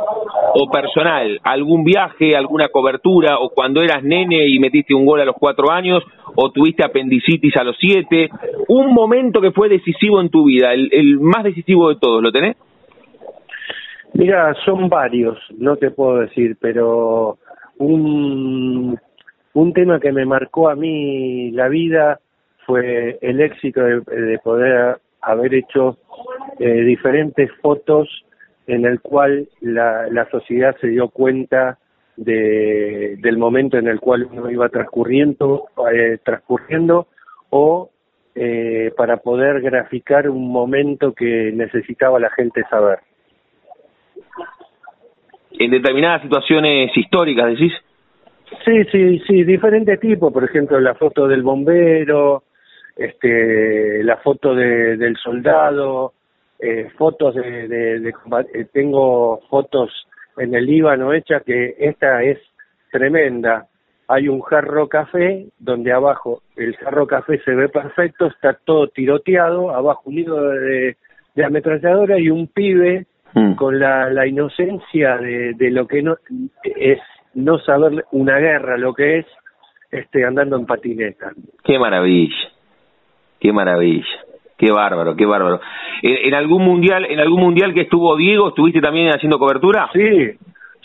[0.54, 5.26] o personal, algún viaje, alguna cobertura, o cuando eras nene y metiste un gol a
[5.26, 6.02] los cuatro años,
[6.36, 8.30] o tuviste apendicitis a los siete,
[8.68, 12.32] un momento que fue decisivo en tu vida, el, el más decisivo de todos, ¿lo
[12.32, 12.56] tenés?
[14.14, 17.36] Mira, son varios, no te puedo decir, pero
[17.76, 18.98] un,
[19.52, 22.20] un tema que me marcó a mí la vida
[22.68, 25.96] fue el éxito de, poder haber hecho
[26.60, 28.26] eh, diferentes fotos
[28.66, 31.78] en el cual la, la sociedad se dio cuenta
[32.16, 37.06] de, del momento en el cual uno iba transcurriendo, eh, transcurriendo
[37.48, 37.88] o
[38.34, 42.98] eh, para poder graficar un momento que necesitaba la gente saber.
[45.52, 47.72] En determinadas situaciones históricas, decís.
[48.66, 52.42] Sí, sí, sí, diferentes tipos, por ejemplo, la foto del bombero,
[52.98, 56.12] este, la foto de, del soldado,
[56.58, 58.08] eh, fotos de, de,
[58.52, 59.90] eh, tengo fotos
[60.36, 62.38] en el Líbano hechas que esta es
[62.90, 63.66] tremenda.
[64.08, 69.70] Hay un jarro café donde abajo el jarro café se ve perfecto, está todo tiroteado,
[69.70, 70.96] abajo un hilo de,
[71.34, 73.54] de ametralladora y un pibe mm.
[73.54, 76.16] con la, la inocencia de, de lo que no
[76.64, 76.98] es
[77.34, 79.26] no saber una guerra, lo que es
[79.90, 81.30] este andando en patineta.
[81.62, 82.34] Qué maravilla,
[83.40, 84.06] qué maravilla.
[84.56, 85.60] Qué bárbaro, qué bárbaro.
[86.02, 89.88] ¿En, algún mundial, en algún mundial que estuvo Diego, estuviste también haciendo cobertura?
[89.92, 90.32] Sí,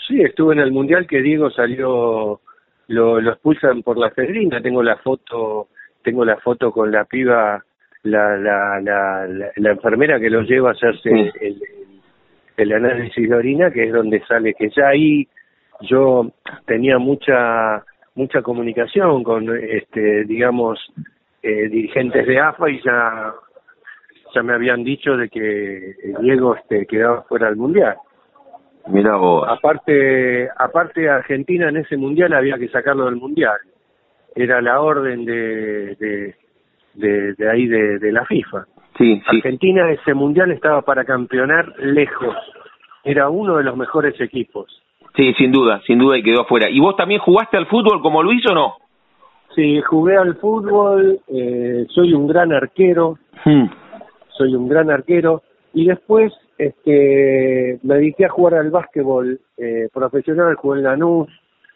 [0.08, 2.40] sí, estuve en el mundial que Diego salió,
[2.88, 4.62] lo, lo expulsan por la fedrina.
[4.62, 5.70] Tengo la foto,
[6.04, 7.64] tengo la foto con la piba,
[8.04, 11.10] la, la, la, la, enfermera que lo lleva a hacerse
[11.42, 11.60] el,
[12.58, 15.28] el análisis de orina, que es donde sale que ya ahí
[15.82, 16.32] yo
[16.66, 17.84] tenía mucha
[18.16, 20.80] mucha comunicación con este digamos
[21.44, 23.34] eh, dirigentes de AFA y ya
[24.34, 27.98] ya me habían dicho de que Diego este, quedaba fuera del mundial.
[28.88, 29.48] Mira vos.
[29.48, 33.58] Aparte, aparte Argentina en ese mundial había que sacarlo del mundial.
[34.36, 35.96] Era la orden de,
[36.96, 38.66] de, de ahí de, de la FIFA.
[38.98, 39.38] Sí, sí.
[39.38, 42.36] Argentina ese mundial estaba para campeonar lejos.
[43.04, 44.82] Era uno de los mejores equipos.
[45.16, 46.70] Sí, sin duda, sin duda y quedó afuera.
[46.70, 48.76] ¿Y vos también jugaste al fútbol como Luis o no?
[49.56, 53.66] Sí, jugué al fútbol, eh, soy un gran arquero, Hmm.
[54.38, 60.56] soy un gran arquero y después este, me dediqué a jugar al básquetbol eh, profesional,
[60.56, 61.28] jugué en Lanús,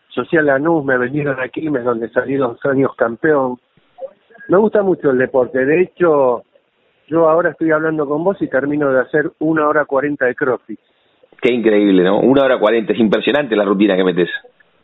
[0.09, 3.57] Social Lanús, me vendieron aquí, me donde salí dos años campeón.
[4.49, 6.43] Me gusta mucho el deporte, de hecho
[7.07, 10.79] yo ahora estoy hablando con vos y termino de hacer una hora cuarenta de crossfit.
[11.41, 12.19] Qué increíble, ¿no?
[12.21, 14.29] Una hora cuarenta, es impresionante la rutina que metes.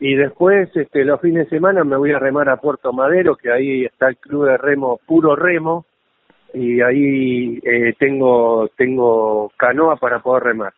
[0.00, 3.50] Y después, este, los fines de semana me voy a remar a Puerto Madero, que
[3.50, 5.86] ahí está el club de remo, puro remo,
[6.52, 10.72] y ahí eh, tengo tengo canoa para poder remar.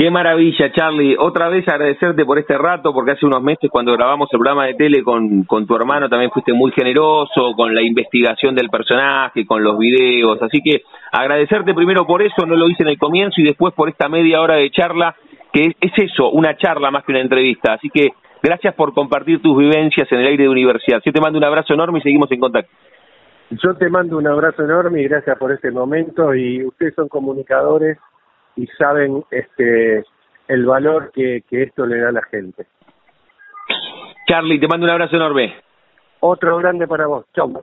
[0.00, 1.14] Qué maravilla, Charlie.
[1.18, 4.72] Otra vez agradecerte por este rato, porque hace unos meses cuando grabamos el programa de
[4.72, 9.62] tele con, con tu hermano también fuiste muy generoso con la investigación del personaje, con
[9.62, 10.40] los videos.
[10.40, 13.90] Así que agradecerte primero por eso, no lo hice en el comienzo, y después por
[13.90, 15.14] esta media hora de charla,
[15.52, 17.74] que es, es eso, una charla más que una entrevista.
[17.74, 18.10] Así que
[18.42, 21.00] gracias por compartir tus vivencias en el aire de universidad.
[21.04, 22.70] Yo te mando un abrazo enorme y seguimos en contacto.
[23.50, 26.34] Yo te mando un abrazo enorme y gracias por este momento.
[26.34, 27.98] Y ustedes son comunicadores
[28.56, 30.04] y saben este
[30.46, 32.66] el valor que, que esto le da a la gente.
[34.28, 35.54] Charlie, te mando un abrazo enorme.
[36.20, 37.26] Otro grande para vos.
[37.34, 37.62] Chau.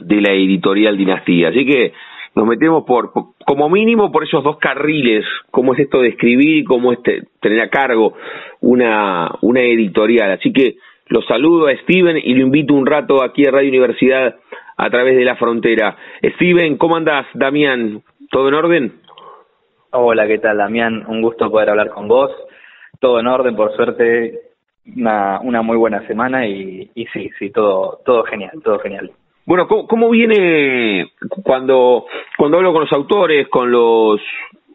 [0.00, 1.48] de la editorial Dinastía.
[1.48, 1.92] Así que
[2.34, 3.12] nos metemos por,
[3.46, 7.22] como mínimo por esos dos carriles, cómo es esto de escribir y cómo es te,
[7.40, 8.14] tener a cargo
[8.60, 10.32] una, una editorial.
[10.32, 14.36] Así que lo saludo a Steven y lo invito un rato aquí a Radio Universidad
[14.80, 15.94] a través de la frontera.
[16.36, 17.26] Steven, ¿cómo andás?
[17.34, 18.92] Damián, ¿todo en orden?
[19.90, 21.04] Hola, ¿qué tal, Damián?
[21.06, 22.30] Un gusto poder hablar con vos.
[22.98, 24.40] Todo en orden, por suerte,
[24.96, 29.10] una, una muy buena semana y, y sí, sí, todo, todo genial, todo genial.
[29.44, 31.10] Bueno, ¿cómo, ¿cómo, viene
[31.42, 32.06] cuando,
[32.38, 34.18] cuando hablo con los autores, con los,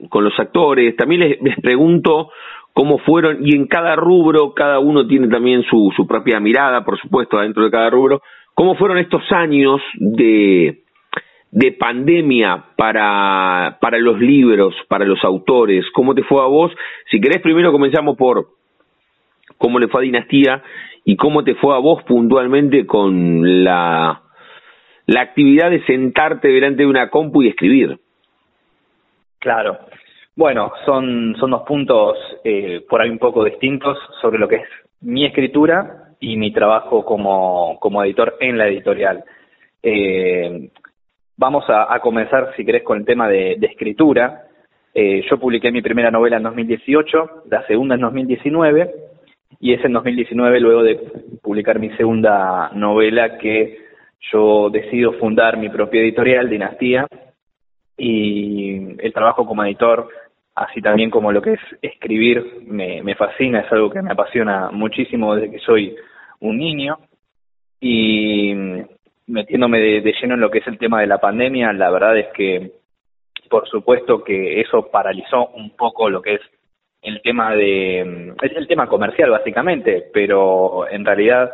[0.10, 0.96] con los actores?
[0.98, 2.30] También les, les pregunto
[2.74, 7.00] cómo fueron, y en cada rubro, cada uno tiene también su, su propia mirada, por
[7.00, 8.22] supuesto, dentro de cada rubro,
[8.56, 10.82] cómo fueron estos años de,
[11.52, 16.72] de pandemia para, para los libros, para los autores, cómo te fue a vos.
[17.12, 18.48] Si querés, primero comenzamos por
[19.60, 20.64] cómo le fue a Dinastía
[21.04, 24.22] y cómo te fue a vos puntualmente con la
[25.08, 28.00] la actividad de sentarte delante de una compu y escribir.
[29.38, 29.78] Claro.
[30.36, 34.68] Bueno, son, son dos puntos eh, por ahí un poco distintos sobre lo que es
[35.02, 39.24] mi escritura y mi trabajo como, como editor en la editorial.
[39.84, 40.70] Eh,
[41.38, 44.46] vamos a, comenzar, si querés, con el tema de, de escritura.
[44.94, 48.96] Eh, yo publiqué mi primera novela en 2018, la segunda en 2019,
[49.60, 50.96] y es en 2019, luego de
[51.42, 53.78] publicar mi segunda novela, que
[54.32, 57.08] yo decido fundar mi propia editorial, Dinastía,
[57.98, 60.08] y el trabajo como editor,
[60.56, 64.72] así también como lo que es escribir, me, me fascina, es algo que me apasiona
[64.72, 65.96] muchísimo desde que soy
[66.40, 66.98] un niño.
[67.80, 68.54] Y
[69.28, 72.28] metiéndome de, lleno en lo que es el tema de la pandemia, la verdad es
[72.34, 72.72] que,
[73.50, 76.42] por supuesto que eso paralizó un poco lo que es
[77.02, 81.52] el tema de, el tema comercial básicamente, pero en realidad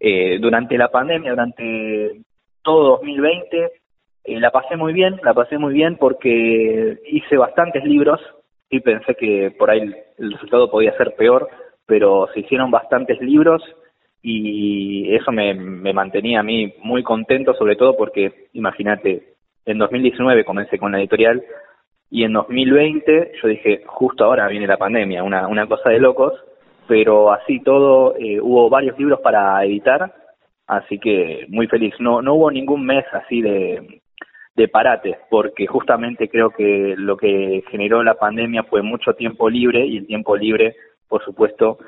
[0.00, 2.22] eh, durante la pandemia, durante
[2.62, 3.81] todo 2020,
[4.24, 8.20] la pasé muy bien, la pasé muy bien porque hice bastantes libros
[8.70, 11.48] y pensé que por ahí el, el resultado podía ser peor,
[11.86, 13.62] pero se hicieron bastantes libros
[14.22, 19.34] y eso me, me mantenía a mí muy contento, sobre todo porque, imagínate,
[19.66, 21.42] en 2019 comencé con la editorial
[22.10, 26.32] Y en 2020 yo dije, justo ahora viene la pandemia, una, una cosa de locos,
[26.86, 30.12] pero así todo, eh, hubo varios libros para editar,
[30.66, 31.94] así que muy feliz.
[31.98, 34.01] No, no hubo ningún mes así de,
[34.54, 39.86] de parate, porque justamente creo que lo que generó la pandemia fue mucho tiempo libre
[39.86, 40.76] y el tiempo libre,
[41.08, 41.78] por supuesto,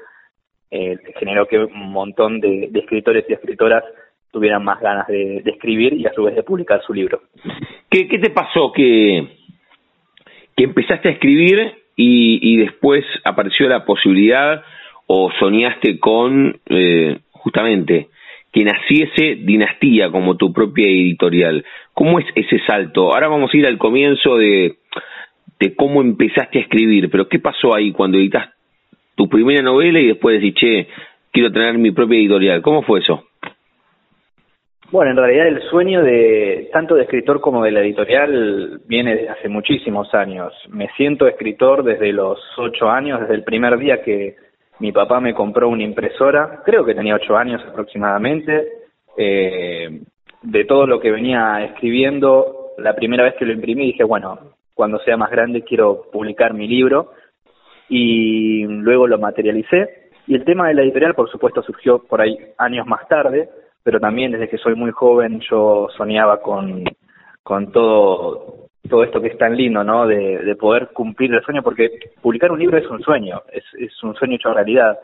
[0.70, 3.84] eh, generó que un montón de, escritores y escritoras
[4.30, 7.20] tuvieran más ganas de, escribir y a su vez de publicar su libro.
[7.90, 9.28] ¿Qué, qué te pasó que,
[10.56, 14.62] que empezaste a escribir y, y después apareció la posibilidad
[15.06, 18.08] o soñaste con eh, justamente
[18.54, 21.64] que naciese Dinastía como tu propia editorial.
[21.92, 23.12] ¿Cómo es ese salto?
[23.12, 24.76] Ahora vamos a ir al comienzo de,
[25.76, 28.48] cómo empezaste a escribir, pero ¿qué pasó ahí cuando editas
[29.16, 30.86] tu primera novela y después decís, che,
[31.32, 32.62] quiero tener mi propia editorial?
[32.62, 33.24] ¿Cómo fue eso?
[34.92, 39.30] Bueno, en realidad el sueño de tanto de escritor como de la editorial viene desde
[39.30, 40.52] hace muchísimos años.
[40.68, 44.36] Me siento escritor desde los ocho años, desde el primer día que
[44.80, 48.68] mi papá me compró una impresora, creo que tenía ocho años aproximadamente.
[49.16, 50.00] Eh,
[50.42, 54.38] de todo lo que venía escribiendo, la primera vez que lo imprimí dije, bueno,
[54.74, 57.12] cuando sea más grande quiero publicar mi libro
[57.88, 60.10] y luego lo materialicé.
[60.26, 63.48] Y el tema de la editorial, por supuesto, surgió por ahí años más tarde,
[63.82, 66.84] pero también desde que soy muy joven yo soñaba con,
[67.42, 70.06] con todo todo esto que es tan lindo, ¿no?
[70.06, 74.36] De, poder cumplir el sueño, porque publicar un libro es un sueño, es, un sueño
[74.36, 74.98] hecho realidad.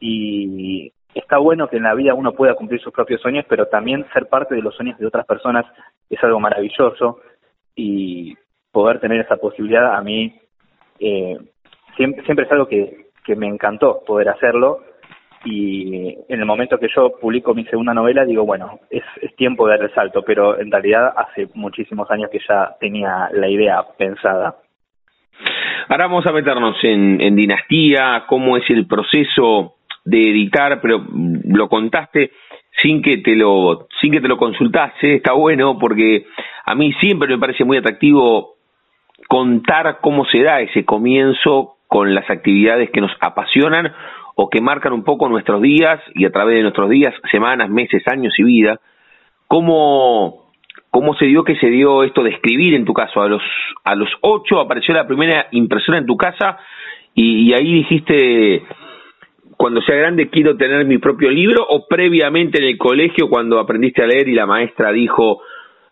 [0.00, 4.06] Y está bueno que en la vida uno pueda cumplir sus propios sueños, pero también
[4.12, 5.64] ser parte de los sueños de otras personas
[6.10, 7.20] es algo maravilloso
[7.76, 8.36] y
[8.70, 10.34] poder tener esa posibilidad a mí
[10.98, 11.36] eh,
[11.96, 14.80] siempre, siempre es algo que, que me encantó poder hacerlo
[15.44, 19.02] y en el momento que yo publico mi segunda novela digo, bueno, es,
[19.36, 23.48] tiempo de dar el salto, pero en realidad hace muchísimos años que ya tenía la
[23.48, 24.56] idea pensada.
[25.88, 29.74] Ahora vamos a meternos en, en Dinastía, cómo es el proceso
[30.04, 31.04] de editar, pero
[31.44, 32.30] lo contaste
[32.80, 36.26] sin que te lo sin que te lo consultase, está bueno porque
[36.64, 38.54] a mí siempre me parece muy atractivo
[39.28, 43.92] contar cómo se da ese comienzo con las actividades que nos apasionan
[44.34, 48.02] o que marcan un poco nuestros días y a través de nuestros días, semanas, meses,
[48.06, 48.80] años y vida,
[49.46, 50.50] cómo,
[50.90, 53.20] cómo se dio que se dio esto de escribir en tu caso.
[53.20, 53.42] A los,
[53.84, 56.58] a los ocho apareció la primera impresora en tu casa
[57.14, 58.62] y, y ahí dijiste,
[59.56, 64.02] cuando sea grande quiero tener mi propio libro o previamente en el colegio cuando aprendiste
[64.02, 65.42] a leer y la maestra dijo,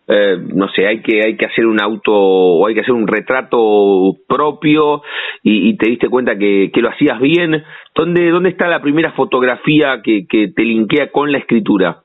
[0.07, 3.07] eh, no sé, hay que, hay que hacer un auto o hay que hacer un
[3.07, 5.01] retrato propio
[5.43, 7.63] y, te diste cuenta que, lo hacías bien.
[7.95, 12.01] ¿Dónde, ¿Dónde está la primera fotografía que, que te linkea con la escritura?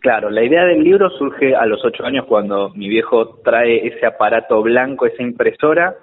[0.00, 4.06] Claro, la idea del libro surge a los ocho años cuando mi viejo trae ese
[4.06, 5.94] aparato blanco, esa impresora,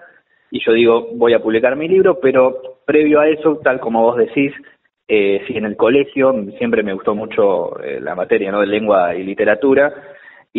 [0.51, 4.17] y yo digo, voy a publicar mi libro, pero previo a eso, tal como vos
[4.17, 4.53] decís,
[5.07, 8.59] eh, si en el colegio siempre me gustó mucho eh, la materia ¿no?
[8.59, 9.91] de lengua y literatura,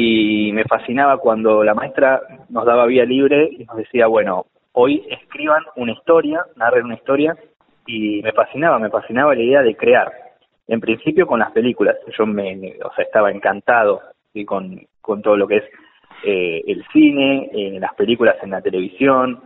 [0.00, 5.04] y me fascinaba cuando la maestra nos daba vía libre y nos decía, bueno, hoy
[5.10, 7.36] escriban una historia, narren una historia,
[7.84, 10.12] y me fascinaba, me fascinaba la idea de crear.
[10.68, 14.00] En principio con las películas, yo me, o sea, estaba encantado
[14.46, 15.64] con, con todo lo que es
[16.22, 19.42] eh, el cine, eh, las películas en la televisión,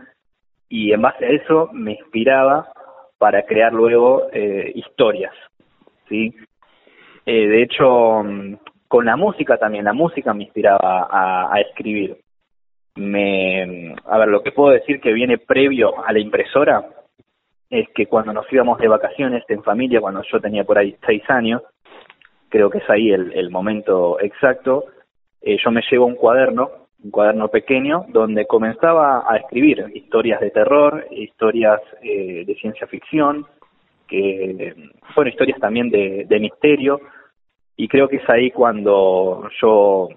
[0.69, 2.71] y en base a eso me inspiraba
[3.17, 5.33] para crear luego eh, historias,
[6.07, 6.31] ¿sí?
[7.25, 8.23] Eh, de hecho,
[8.93, 12.15] con la música también, la música me inspiraba a, escribir.
[12.95, 16.85] Me, a ver, lo que puedo decir que viene previo a la impresora
[17.71, 21.23] es que cuando nos íbamos de vacaciones en familia, cuando yo tenía por ahí seis
[21.27, 21.63] años,
[22.49, 24.83] creo que es ahí el, momento exacto,
[25.41, 26.69] eh, yo me llevo un cuaderno,
[27.03, 33.47] un cuaderno pequeño, donde comenzaba a escribir historias de terror, historias eh, de ciencia ficción,
[34.07, 34.75] que
[35.15, 36.99] fueron historias también de misterio,
[37.75, 40.09] y creo que es ahí cuando yo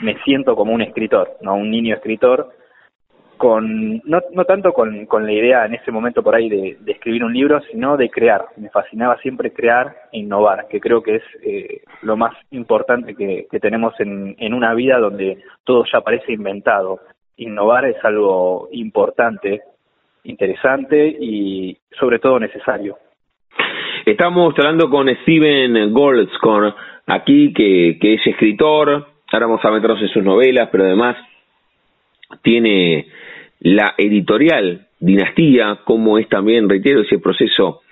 [0.00, 2.50] me siento como un escritor, no un niño escritor,
[3.38, 7.24] con no, no tanto con, con la idea en ese momento por ahí de, escribir
[7.24, 8.46] un libro, sino de crear.
[8.56, 13.46] Me fascinaba siempre crear e innovar, que creo que es eh, lo más importante que,
[13.50, 17.00] que tenemos en, en una vida donde todo ya parece inventado.
[17.36, 19.62] Innovar es algo importante,
[20.24, 22.98] interesante y sobre todo necesario.
[24.04, 26.74] Estamos hablando con Steven Goldscorn,
[27.08, 31.16] aquí que, es escritor, ahora vamos a meternos en sus novelas, pero además
[32.42, 33.08] tiene
[33.60, 37.82] la editorial Dinastía, como es también, reitero, ese proceso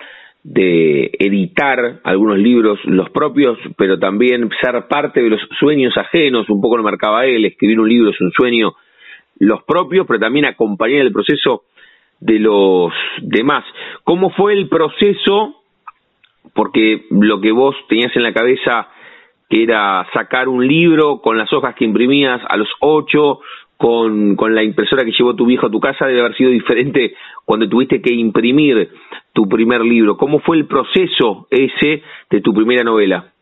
[0.42, 6.60] de editar algunos libros los propios, pero también ser parte de los sueños ajenos, un
[6.60, 8.74] poco lo marcaba él, escribir un libro es un sueño
[9.38, 11.64] los propios, pero también acompañar el proceso
[12.20, 12.92] de los
[13.22, 13.64] demás.
[14.04, 15.62] ¿Cómo fue el proceso?
[16.54, 18.88] Porque lo que vos tenías en la cabeza
[19.48, 23.40] que era sacar un libro con las hojas que imprimías a los ocho,
[23.76, 27.14] con, con la impresora que llevó tu viejo a tu casa, debe haber sido diferente
[27.44, 28.90] cuando tuviste que imprimir
[29.32, 30.16] tu primer libro.
[30.16, 33.32] ¿Cómo fue el proceso ese de tu primera novela?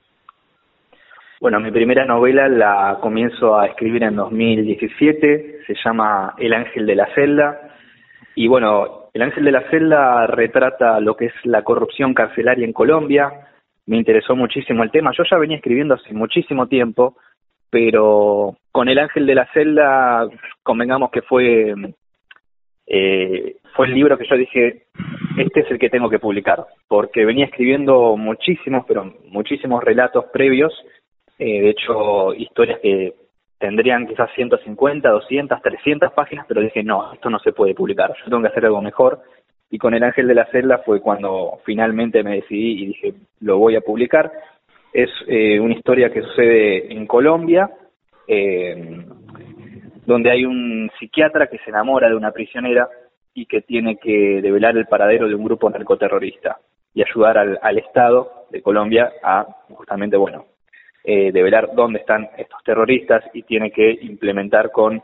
[1.40, 6.94] Bueno, mi primera novela la comienzo a escribir en 2017, se llama El Ángel de
[6.94, 7.74] la Celda,
[8.34, 12.72] y bueno, El Ángel de la Celda retrata lo que es la corrupción carcelaria en
[12.72, 13.30] Colombia,
[13.86, 17.16] me interesó muchísimo el tema, yo ya venía escribiendo hace muchísimo tiempo,
[17.70, 20.28] pero con El Ángel de la Celda,
[20.62, 21.74] convengamos que fue,
[22.86, 24.84] eh, fue el libro que yo dije,
[25.36, 30.72] este es el que tengo que publicar, porque venía escribiendo muchísimos, pero muchísimos relatos previos,
[31.38, 33.14] eh, de hecho, historias que
[33.58, 38.24] tendrían quizás 150, 200, 300 páginas, pero dije, no, esto no se puede publicar, yo
[38.24, 39.20] tengo que hacer algo mejor.
[39.74, 43.58] Y con El Ángel de la Celda fue cuando finalmente me decidí y dije, lo
[43.58, 44.30] voy a publicar.
[44.92, 47.68] Es eh, una historia que sucede en Colombia,
[48.28, 49.04] eh,
[50.06, 52.88] donde hay un psiquiatra que se enamora de una prisionera
[53.34, 56.56] y que tiene que develar el paradero de un grupo narcoterrorista
[56.94, 60.46] y ayudar al, al Estado de Colombia a justamente, bueno,
[61.02, 65.02] eh, develar dónde están estos terroristas y tiene que implementar con,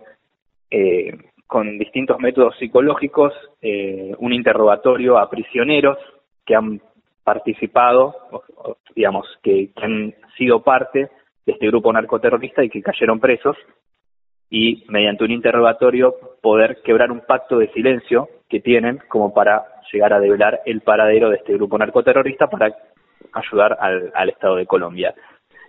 [0.70, 1.12] eh,
[1.50, 5.98] con distintos métodos psicológicos eh, un interrogatorio a prisioneros
[6.46, 6.80] que han
[7.24, 8.14] participado,
[8.94, 11.10] digamos, que, han sido parte
[11.44, 13.56] de este grupo narcoterrorista y que cayeron presos,
[14.48, 20.12] y mediante un interrogatorio poder quebrar un pacto de silencio que tienen como para llegar
[20.12, 22.76] a develar el paradero de este grupo narcoterrorista para
[23.32, 23.76] ayudar
[24.14, 25.14] al Estado de Colombia.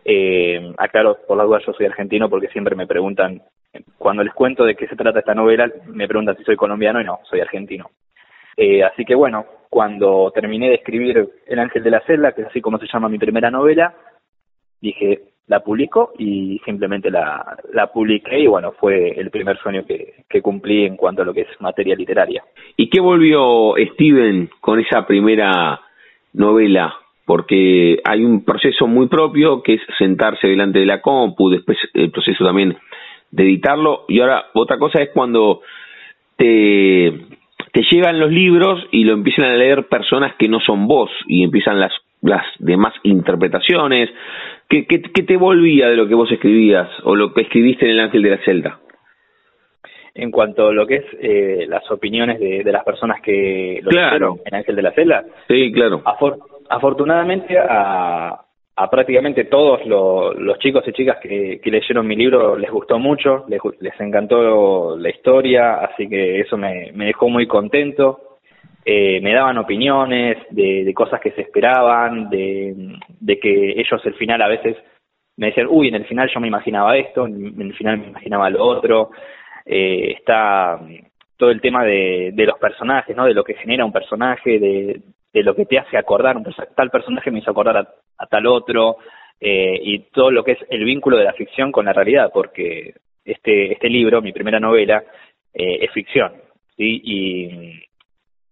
[0.03, 3.41] Eh, aclaro, por la duda, yo soy argentino porque siempre me preguntan,
[3.97, 7.05] cuando les cuento de qué se trata esta novela, me preguntan si soy colombiano y
[7.05, 7.89] no, soy argentino.
[8.57, 12.47] Eh, así que bueno, cuando terminé de escribir El Ángel de la Celda, que es
[12.47, 13.93] así como se llama mi primera novela,
[14.81, 20.23] dije, la publico y simplemente la, la publiqué y bueno, fue el primer sueño que,
[20.29, 22.43] que cumplí en cuanto a lo que es materia literaria.
[22.75, 25.79] ¿Y qué volvió Steven con esa primera
[26.33, 27.00] novela?
[27.31, 32.11] Porque hay un proceso muy propio que es sentarse delante de la compu, después el
[32.11, 32.75] proceso también
[33.31, 35.61] de editarlo y ahora otra cosa es cuando
[36.35, 37.13] te
[37.71, 41.45] te llegan los libros y lo empiezan a leer personas que no son vos y
[41.45, 44.09] empiezan las, las demás interpretaciones.
[44.67, 48.01] ¿Qué, qué, te volvía de lo que vos escribías o lo que escribiste en El
[48.01, 48.79] Ángel de la Celda?
[50.15, 53.89] En cuanto a lo que es eh, las opiniones de, de, las personas que lo
[53.89, 54.39] claro.
[54.43, 55.23] en Ángel de la Celda.
[55.47, 56.01] Sí, claro.
[56.71, 58.45] Afortunadamente a,
[58.75, 63.99] a prácticamente todos los chicos y chicas que, leyeron mi libro les gustó mucho, les,
[63.99, 68.39] encantó la historia, así que eso me, dejó muy contento.
[68.83, 74.47] Eh, me daban opiniones de, cosas que se esperaban, de, que ellos al final a
[74.47, 74.77] veces
[75.37, 78.49] me decían, uy, en el final yo me imaginaba esto, en el final me imaginaba
[78.49, 79.11] lo otro.
[79.65, 80.79] Eh, está
[81.37, 83.25] todo el tema de, de los personajes, ¿no?
[83.25, 85.01] De lo que genera un personaje, de,
[85.33, 88.97] de lo que te hace acordar, un tal personaje me hizo acordar a, tal otro,
[89.39, 92.93] eh, y todo lo que es el vínculo de la ficción con la realidad, porque
[93.25, 95.03] este, este libro, mi primera novela,
[95.53, 96.33] eh, es ficción.
[96.77, 97.79] Y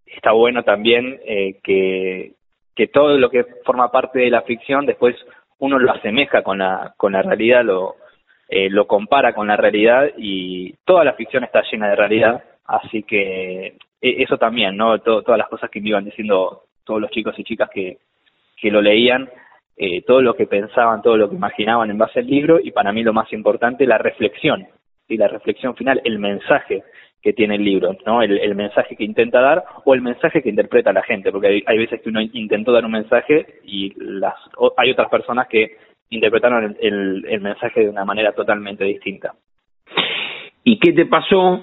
[0.06, 2.34] está bueno también eh, que,
[2.76, 5.16] que todo lo que forma parte de la ficción después
[5.58, 7.96] uno lo asemeja con la, con la realidad, lo,
[8.48, 13.74] lo compara con la realidad y toda la ficción está llena de realidad, así que
[14.00, 15.00] eso también, ¿no?
[15.00, 17.98] todas las cosas que me iban diciendo todos los chicos y chicas que,
[18.60, 19.30] que lo leían,
[19.76, 22.92] eh, todo lo que pensaban, todo lo que imaginaban en base al libro y para
[22.92, 24.66] mí lo más importante, la reflexión,
[25.08, 26.82] y la reflexión final, el mensaje
[27.22, 28.22] que tiene el libro, ¿no?
[28.22, 32.00] El, mensaje que intenta dar o el mensaje que interpreta la gente, porque hay, veces
[32.00, 34.34] que uno intentó dar un mensaje y las
[34.76, 35.76] hay otras personas que
[36.08, 39.34] interpretaron el, el mensaje de una manera totalmente distinta.
[40.64, 41.62] ¿Y qué te pasó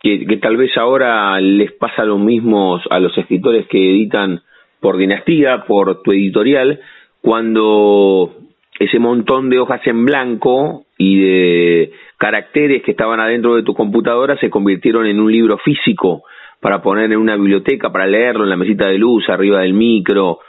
[0.00, 4.40] que, que, tal vez ahora les pasa lo mismo a los escritores que editan
[4.82, 6.80] por dinastía, por tu editorial,
[7.22, 8.34] cuando
[8.78, 14.36] ese montón de hojas en blanco y de caracteres que estaban adentro de tu computadora
[14.38, 16.24] se convirtieron en un libro físico
[16.60, 20.40] para poner en una biblioteca, para leerlo en la mesita de luz, arriba del micro.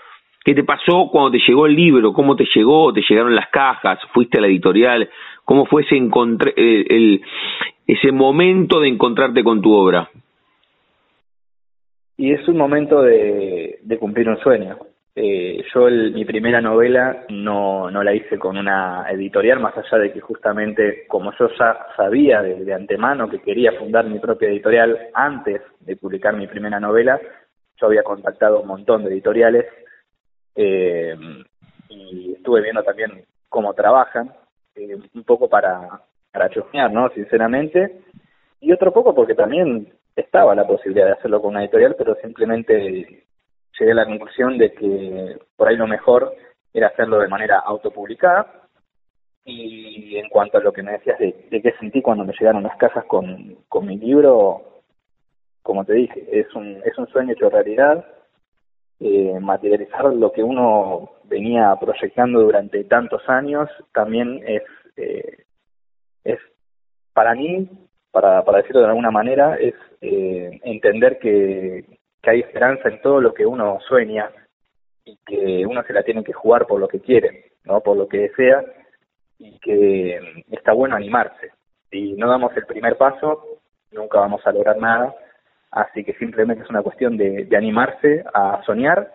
[0.44, 2.12] ¿Qué te pasó cuando te llegó el libro?
[2.12, 2.92] ¿Cómo te llegó?
[2.92, 4.00] ¿Te llegaron las cajas?
[4.14, 5.10] ¿Fuiste a la editorial?
[5.46, 7.22] ¿Cómo fue ese, eh, el,
[7.86, 10.10] ese momento de encontrarte con tu obra?
[12.18, 14.78] Y es un momento de, cumplir un sueño.
[15.16, 20.12] Eh, yo mi primera novela no, no la hice con una editorial, más allá de
[20.12, 24.98] que justamente como yo ya sabía de, de antemano que quería fundar mi propia editorial
[25.14, 27.20] antes de publicar mi primera novela,
[27.80, 29.66] yo había contactado un montón de editoriales
[30.56, 31.16] eh,
[31.90, 34.32] y estuve viendo también cómo trabajan,
[34.76, 36.02] eh, un poco para,
[36.32, 37.10] para chusmear, ¿no?
[37.10, 38.02] Sinceramente,
[38.60, 43.26] y otro poco porque también estaba la posibilidad de hacerlo con una editorial, pero simplemente
[43.80, 46.34] llegué a la conclusión de que por ahí lo mejor
[46.74, 48.62] era hacerlo de manera autopublicada.
[49.46, 52.64] Y en cuanto a lo que me decías de, de qué sentí cuando me llegaron
[52.64, 54.82] las cajas con, con mi libro,
[55.62, 58.06] como te dije, es un, es un sueño hecho realidad.
[59.00, 64.64] Eh, materializar lo que uno venía proyectando durante tantos años también es,
[64.96, 65.44] eh,
[66.24, 66.40] es
[67.14, 67.70] para mí,
[68.14, 71.84] para, para decirlo de alguna manera, es eh, entender que,
[72.22, 74.30] que hay esperanza en todo lo que uno sueña
[75.04, 78.08] y que uno se la tiene que jugar por lo que quiere, no por lo
[78.08, 78.64] que desea
[79.40, 81.54] y que está bueno animarse.
[81.90, 83.60] Si no damos el primer paso,
[83.92, 85.16] nunca vamos a lograr nada,
[85.72, 89.12] así que simplemente es una cuestión de, de animarse a soñar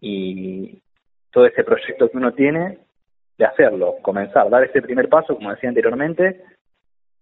[0.00, 0.82] y
[1.30, 2.78] todo ese proyecto que uno tiene,
[3.38, 6.42] de hacerlo, comenzar, dar ese primer paso, como decía anteriormente,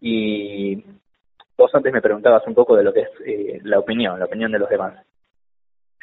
[0.01, 0.83] y
[1.57, 4.53] vos antes me preguntabas un poco de lo que es eh, la opinión, la opinión
[4.53, 5.05] de los demás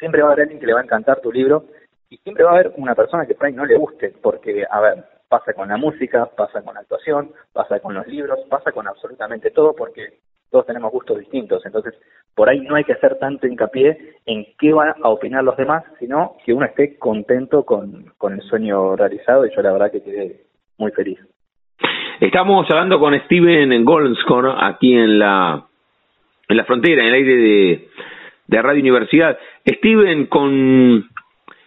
[0.00, 1.66] siempre va a haber alguien que le va a encantar tu libro
[2.08, 4.80] y siempre va a haber una persona que por ahí no le guste, porque, a
[4.80, 8.88] ver, pasa con la música, pasa con la actuación, pasa con los libros, pasa con
[8.88, 10.18] absolutamente todo, porque
[10.50, 11.64] todos tenemos gustos distintos.
[11.64, 11.94] Entonces,
[12.34, 15.84] por ahí no hay que hacer tanto hincapié en qué van a opinar los demás,
[16.00, 20.02] sino que uno esté contento con, con el sueño realizado y yo la verdad que
[20.02, 20.46] quedé
[20.78, 21.20] muy feliz.
[22.20, 25.64] Estamos hablando con Steven Goldscore aquí en la
[26.50, 27.88] en la frontera, en el aire
[28.46, 29.38] de, Radio Universidad.
[29.66, 31.08] Steven, ¿con,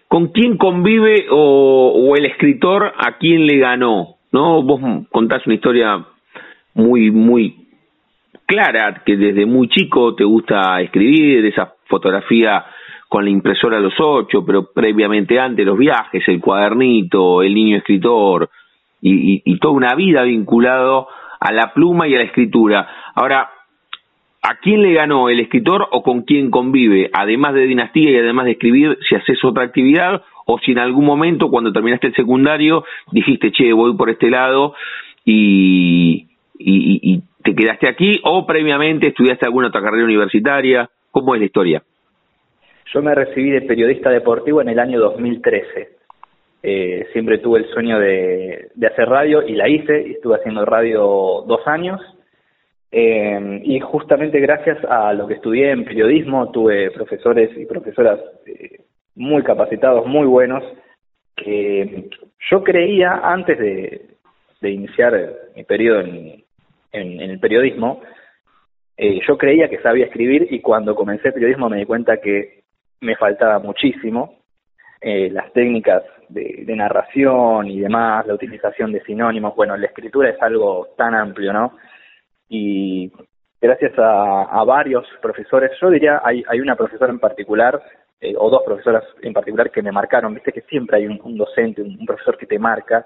[0.08, 4.18] con quién convive o, o, el escritor a quién le ganó?
[4.32, 4.62] ¿No?
[4.62, 6.06] Vos contás una historia
[6.76, 7.56] muy, muy
[8.45, 12.64] clara, que desde muy chico te gusta escribir, esa fotografía
[13.10, 17.78] con la impresora a los ocho, pero previamente antes los viajes, el cuadernito, el niño
[17.78, 18.51] escritor
[19.04, 21.08] y, y, toda una vida vinculado
[21.39, 22.88] a la pluma y a la escritura.
[23.16, 23.49] Ahora,
[24.45, 27.10] ¿A quién le ganó el escritor o con quién convive?
[27.14, 31.06] Además de Dinastía y además de escribir, si haces otra actividad o si en algún
[31.06, 32.84] momento cuando terminaste el secundario
[33.14, 34.76] dijiste, che, voy por este lado
[35.24, 36.28] y,
[36.60, 40.89] y, y te quedaste aquí o previamente estudiaste alguna otra carrera universitaria.
[41.10, 41.84] ¿Cómo es la historia?
[42.93, 45.92] Yo me recibí de periodista deportivo en el año 2013.
[46.66, 51.43] Eh, siempre tuve el sueño de, hacer radio y la hice, y estuve haciendo radio
[51.45, 51.99] dos años
[52.89, 58.82] eh, y justamente gracias a lo que estudié en periodismo, tuve profesores y profesoras eh,
[59.16, 60.64] muy capacitados, muy buenos,
[61.36, 62.09] que
[62.49, 64.09] yo creía antes de,
[64.61, 65.14] iniciar
[65.57, 66.43] mi periodo en,
[66.93, 68.01] en, el periodismo,
[68.95, 72.64] eh, yo creía que sabía escribir y cuando comencé periodismo me di cuenta que
[73.01, 74.39] me faltaba muchísimo.
[75.01, 76.03] Eh, las técnicas
[76.34, 81.53] de, narración y demás, la utilización de sinónimos, bueno, la escritura es algo tan amplio,
[81.53, 81.73] ¿no?
[82.49, 83.11] y
[83.61, 87.81] gracias a, a, varios profesores, yo diría, hay, hay una profesora en particular,
[88.19, 91.81] eh, o dos profesoras en particular que me marcaron, viste que siempre hay un, docente,
[91.81, 93.05] un, un, profesor que te marca,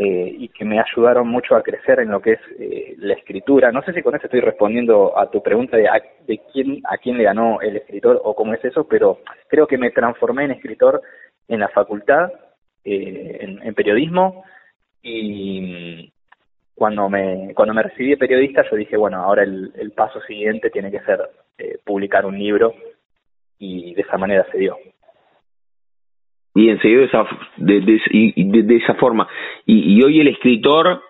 [0.00, 3.72] eh, y que me ayudaron mucho a crecer en lo que es eh, la escritura.
[3.72, 6.98] No sé si con eso estoy respondiendo a tu pregunta de, a, de quién, a
[6.98, 10.52] quién le ganó el escritor o cómo es eso, pero creo que me transformé en
[10.52, 11.02] escritor
[11.48, 12.30] en la facultad,
[12.92, 14.44] eh, en, en periodismo,
[15.02, 16.10] y
[16.74, 20.70] cuando me, cuando me recibí de periodista yo dije, bueno, ahora el, el paso siguiente
[20.70, 21.20] tiene que ser
[21.58, 22.74] eh, publicar un libro
[23.58, 24.76] y de esa manera se dio.
[26.54, 27.24] Bien, se dio de esa,
[27.56, 28.00] de, de,
[28.36, 29.28] de, de esa forma.
[29.66, 31.02] Y, y, hoy el escritor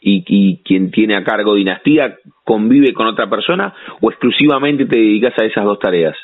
[0.00, 5.38] y, y quien tiene a cargo Dinastía convive con otra persona o exclusivamente te dedicas
[5.38, 6.16] a esas dos tareas?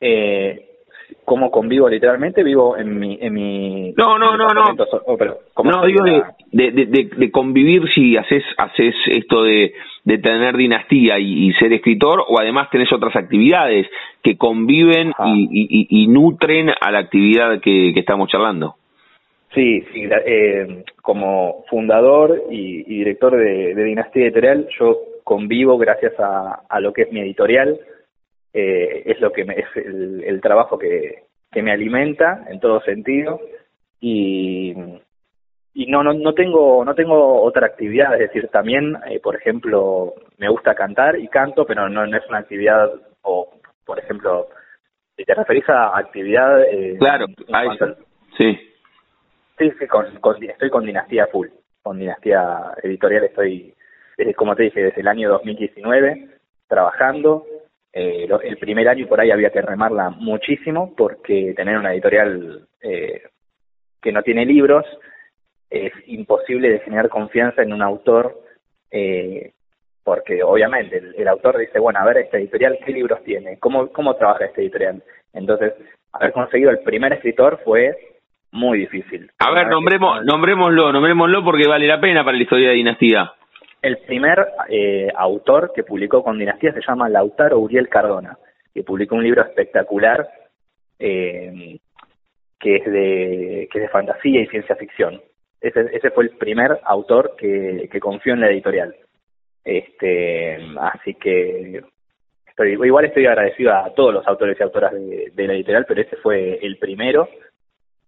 [0.00, 0.73] Eh,
[1.24, 3.18] cómo convivo literalmente, vivo en mi...
[3.20, 4.76] En mi no, no, no, no.
[5.06, 9.72] Oh, pero, no, digo de, de, de, de, convivir si haces, haces esto de,
[10.04, 13.86] de tener dinastía y, y, ser escritor o además tenés otras actividades
[14.22, 18.76] que conviven y, y, y, nutren a la actividad que, que estamos charlando.
[19.54, 26.18] Sí, sí eh, como fundador y, y director de, de, Dinastía Editorial, yo convivo gracias
[26.18, 27.78] a, a lo que es mi editorial,
[28.54, 32.80] eh, es lo que me, es el, el trabajo que, que me alimenta en todo
[32.80, 33.40] sentido
[34.00, 34.74] y,
[35.74, 40.14] y no, no no tengo no tengo otra actividad es decir también eh, por ejemplo
[40.38, 42.90] me gusta cantar y canto pero no, no es una actividad
[43.22, 43.50] o
[43.84, 44.48] por ejemplo
[45.16, 46.62] Si te referís a actividad...
[46.62, 47.96] Eh, claro, a eso.
[48.36, 48.58] Sí.
[49.58, 51.48] Sí, sí, con, estoy con Dinastía Full.
[51.82, 53.74] Con Dinastía Editorial estoy,
[54.36, 56.28] como te dije, desde el año 2019
[56.66, 57.46] trabajando.
[57.96, 63.22] Eh, el primer año por ahí había que remarla muchísimo porque tener una editorial eh,
[64.02, 64.84] que no tiene libros
[65.70, 68.36] es imposible de generar confianza en un autor
[68.90, 69.52] eh,
[70.02, 73.58] porque obviamente el, autor dice, bueno, a ver, esta editorial, ¿qué libros tiene?
[73.58, 75.02] ¿Cómo, ¿Cómo trabaja esta editorial?
[75.32, 75.72] Entonces,
[76.12, 77.96] haber conseguido el primer escritor fue
[78.52, 79.30] muy difícil.
[79.38, 83.32] A ver, nombremos, nombrémoslo, nombrémoslo porque vale la pena para la historia de Dinastía.
[83.84, 88.38] El primer eh, autor que publicó con Dinastía se llama Lautaro Uriel Cardona,
[88.72, 90.26] que publicó un libro espectacular
[90.98, 91.78] eh,
[92.58, 95.20] que, es de, que es de fantasía y ciencia ficción.
[95.60, 98.96] Ese, ese fue el primer autor que, que confió en la editorial.
[99.62, 101.82] Este, así que
[102.56, 106.58] igual estoy agradecido a todos los autores y autoras de, la editorial, pero este fue
[106.62, 107.28] el primero.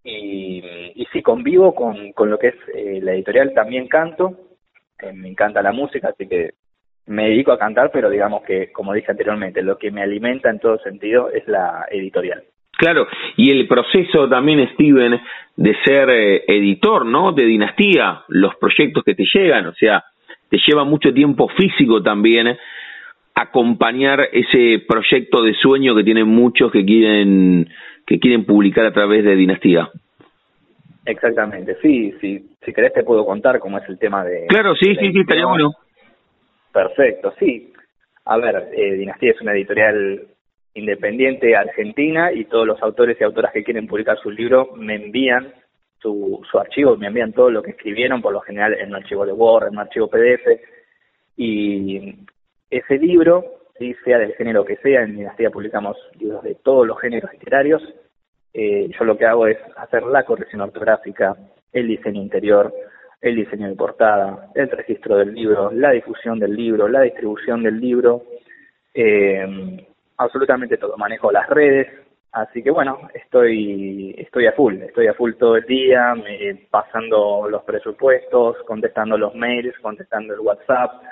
[0.03, 0.63] Y,
[0.95, 4.46] y sí, convivo con, con lo que es eh, la editorial, también canto,
[5.15, 6.51] me encanta la música, así que
[7.07, 10.59] me dedico a cantar, pero digamos que, como dije anteriormente, lo que me alimenta en
[10.59, 12.43] todo sentido es la editorial.
[12.77, 15.19] Claro, y el proceso también, Steven,
[15.57, 17.33] de ser eh, editor, ¿no?
[17.33, 20.05] De dinastía, los proyectos que te llegan, o sea,
[20.51, 22.57] te lleva mucho tiempo físico también
[23.35, 27.69] acompañar ese proyecto de sueño que tienen muchos que quieren
[28.07, 29.91] que quieren publicar a través de Dinastía.
[31.07, 34.47] Exactamente, sí, sí, si querés te puedo contar cómo es el tema de...
[34.49, 35.73] Claro, sí, sí, sí, estaría bueno.
[36.73, 37.73] Perfecto, sí.
[38.25, 40.27] A ver, eh, Dinastía es una editorial
[40.75, 45.55] independiente argentina y todos los autores y autoras que quieren publicar su libro me envían
[46.01, 49.25] su, su archivo, me envían todo lo que escribieron, por lo general en un archivo
[49.25, 50.61] de Word, en un archivo PDF,
[51.37, 52.17] y
[52.69, 53.45] ese libro,
[53.79, 57.83] si sea del género que sea, en Dinastía publicamos libros de todos los géneros literarios,
[58.59, 61.37] eh, yo lo que hago es hacer la corrección ortográfica,
[61.73, 62.73] el diseño interior,
[63.21, 67.79] el diseño de portada, el registro del libro, la difusión del libro, la distribución del
[67.79, 68.23] libro,
[68.95, 69.87] eh,
[70.17, 70.97] absolutamente todo.
[70.97, 71.87] Manejo las redes,
[72.37, 77.49] Así que bueno, estoy, estoy a full, estoy a full todo el día, me, pasando
[77.49, 81.03] los presupuestos, contestando los mails, contestando el WhatsApp,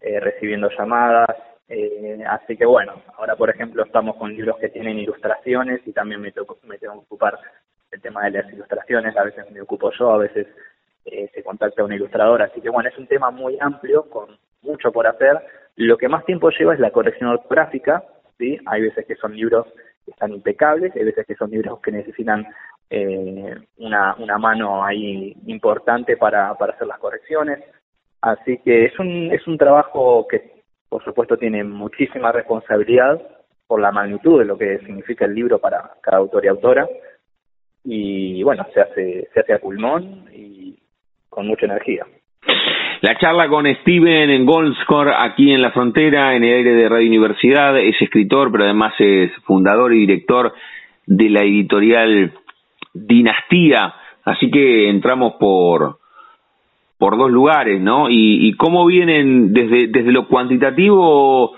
[0.00, 1.36] eh, recibiendo llamadas.
[1.74, 6.20] Eh, así que bueno, ahora por ejemplo estamos con libros que tienen ilustraciones y también
[6.20, 7.38] me, tengo, me tengo que ocupar
[7.90, 10.46] del tema de las ilustraciones, a veces me ocupo yo, a veces
[11.06, 14.92] eh, se contacta un ilustrador, así que bueno, es un tema muy amplio, con mucho
[14.92, 15.38] por hacer.
[15.76, 18.04] Lo que más tiempo lleva es la corrección ortográfica,
[18.36, 18.58] ¿sí?
[18.66, 19.66] Hay veces que son libros
[20.06, 22.44] están impecables, hay veces que son libros que necesitan
[22.90, 27.64] eh, una, una mano ahí importante para, para hacer las correcciones.
[28.20, 30.51] Así que es un, es un trabajo que,
[30.92, 33.18] por supuesto, tiene muchísima responsabilidad
[33.66, 36.86] por la magnitud de lo que significa el libro para cada autor y autora.
[37.82, 40.78] Y bueno, se hace, se hace a pulmón y
[41.30, 42.04] con mucha energía.
[43.00, 47.78] La charla con Steven Goldscore aquí en la frontera, en el aire de Radio Universidad,
[47.78, 50.52] es escritor, pero además es fundador y director
[51.06, 52.34] de la editorial
[52.92, 53.94] Dinastía,
[54.26, 56.01] así que entramos por
[57.02, 58.08] por dos lugares, ¿no?
[58.08, 61.56] Y, y cómo vienen desde desde lo cuantitativo,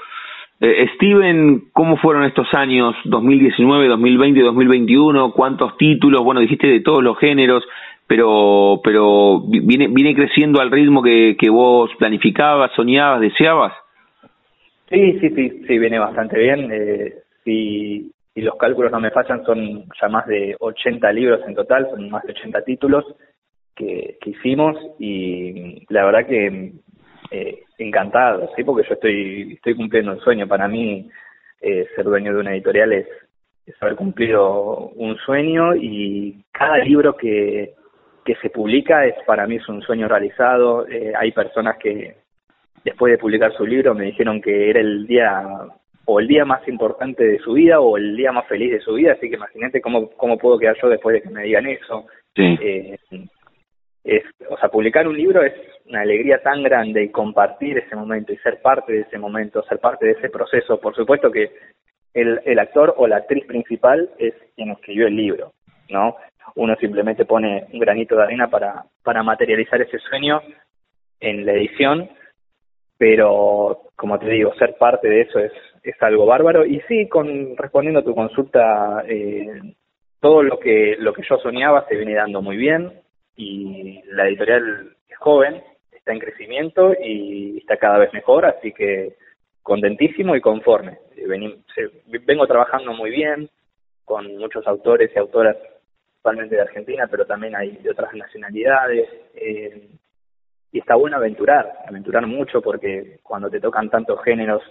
[0.58, 7.02] eh, Steven, cómo fueron estos años 2019, 2020, 2021, cuántos títulos, bueno, dijiste de todos
[7.02, 7.62] los géneros,
[8.06, 13.74] pero pero viene viene creciendo al ritmo que, que vos planificabas, soñabas, deseabas.
[14.88, 16.70] Sí, sí, sí, sí, viene bastante bien.
[16.72, 21.54] Eh, si, si los cálculos no me fallan, son ya más de 80 libros en
[21.54, 23.04] total, son más de 80 títulos
[23.74, 26.72] que, que hicimos y la verdad que
[27.30, 30.46] eh, encantado, sí, porque yo estoy estoy cumpliendo un sueño.
[30.46, 31.08] Para mí,
[31.60, 33.06] eh, ser dueño de una editorial es,
[33.66, 37.74] es haber cumplido un sueño y cada libro que,
[38.24, 40.86] que se publica es para mí es un sueño realizado.
[40.86, 42.16] Eh, hay personas que
[42.84, 45.42] después de publicar su libro me dijeron que era el día
[46.06, 48.94] o el día más importante de su vida o el día más feliz de su
[48.94, 52.06] vida, así que imagínate cómo, cómo puedo quedar yo después de que me digan eso.
[52.36, 52.98] Eh,
[54.04, 55.54] es, o sea, publicar un libro es
[55.86, 59.78] una alegría tan grande y compartir ese momento y ser parte de ese momento, ser
[59.78, 60.78] parte de ese proceso.
[60.78, 61.50] Por supuesto que
[62.12, 65.52] el, actor o la actriz principal es quien escribió el libro,
[65.88, 66.16] ¿no?
[66.56, 70.40] uno simplemente pone un granito de arena para, para materializar ese sueño
[71.18, 72.08] en la edición,
[72.96, 75.52] pero como te digo, ser parte de eso es,
[75.82, 76.64] es algo bárbaro.
[76.64, 79.60] Y sí, con, respondiendo a tu consulta, eh,
[80.20, 83.03] todo lo que, lo que yo soñaba se viene dando muy bien
[83.36, 85.62] y la editorial es joven,
[85.92, 89.16] está en crecimiento y está cada vez mejor, así que
[89.62, 90.98] contentísimo y conforme.
[92.26, 93.48] vengo trabajando muy bien,
[94.04, 99.08] con muchos autores y autoras, principalmente de Argentina, pero también hay de otras nacionalidades.
[99.34, 99.88] Eh,
[100.72, 104.62] y está bueno aventurar, aventurar mucho porque cuando te tocan tantos géneros,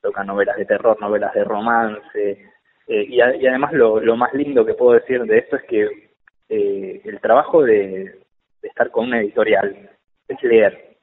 [0.00, 2.48] tocan novelas de terror, novelas de romance,
[2.86, 6.07] eh, y, además lo, lo, más lindo que puedo decir de esto es que
[6.48, 8.20] eh, el trabajo de,
[8.62, 9.90] estar con una editorial
[10.26, 10.96] es leer,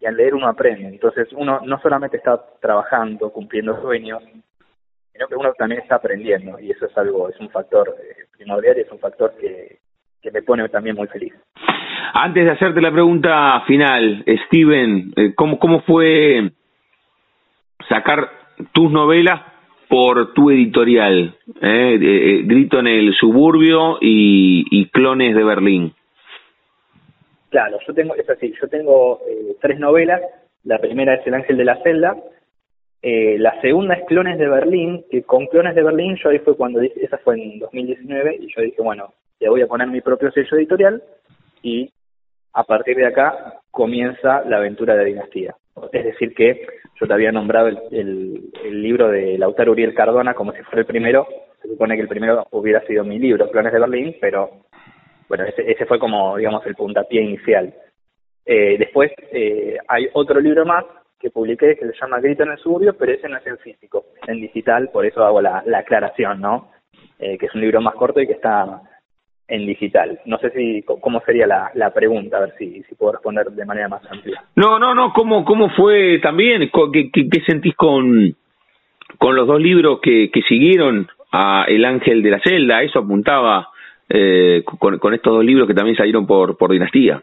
[0.00, 4.22] y al leer uno aprende, entonces uno no solamente está trabajando, cumpliendo sueños,
[5.12, 8.78] sino que uno también está aprendiendo, y eso es algo, es un factor eh, primordial
[8.78, 9.78] y es un factor que,
[10.22, 11.34] que me pone también muy feliz.
[12.12, 16.50] Antes de hacerte la pregunta final, Steven, eh, ¿cómo, cómo fue
[17.88, 18.30] sacar
[18.72, 19.40] tus novelas
[19.88, 21.34] por tu editorial?
[21.60, 21.98] Eh?
[22.00, 25.92] eh Grito en el suburbio y, Clones de Berlín.
[27.50, 29.20] Claro, yo tengo, es así, yo tengo
[29.60, 30.20] tres novelas.
[30.64, 32.16] La primera es El Ángel de la Celda.
[33.02, 36.80] la segunda es Clones de Berlín, que con Clones de Berlín yo ahí fue cuando,
[36.80, 40.56] esa fue en 2019, y yo dije, bueno, le voy a poner mi propio sello
[40.56, 41.02] editorial
[41.62, 41.90] y
[42.52, 45.54] a partir de acá comienza la aventura de Dinastía.
[45.92, 46.66] Es decir, que
[46.98, 51.26] yo te había nombrado el, libro de Lautaro Uriel Cardona como si fuera el primero.
[51.60, 54.50] Se supone que el primero hubiera sido mi libro, Planes de Berlín, pero
[55.28, 57.74] bueno, ese, fue como, digamos, el puntapié inicial.
[58.44, 60.84] Eh, después eh, hay otro libro más
[61.18, 64.06] que publiqué que se llama Grito en el suburbio, pero ese no es en físico,
[64.22, 66.70] es en digital, por eso hago la, aclaración, ¿no?
[67.18, 68.80] Eh, que es un libro más corto y que está
[69.48, 70.20] en digital.
[70.26, 73.64] No sé si cómo sería la, la pregunta, a ver si, si puedo responder de
[73.64, 74.42] manera más amplia.
[74.56, 76.70] No, no, no, ¿cómo, cómo fue también?
[76.92, 78.34] ¿Qué, qué, sentís con,
[79.18, 82.82] con los dos libros que, que siguieron a El Ángel de la Celda?
[82.82, 83.68] Eso apuntaba
[84.08, 87.22] eh, con, con estos dos libros que también salieron por, por Dinastía.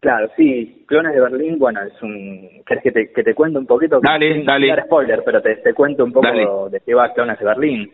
[0.00, 2.48] Claro, sí, Clones de Berlín, bueno, es un...
[2.66, 4.00] ¿Querés que te, que te cuente un poquito?
[4.02, 4.74] Dale, dale.
[4.84, 7.92] spoiler, pero te, te cuento un poco de qué va Clones de Berlín.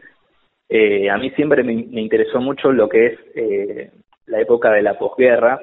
[0.68, 3.90] Eh, a mí siempre me, interesó mucho lo que es eh,
[4.26, 5.62] la época de la posguerra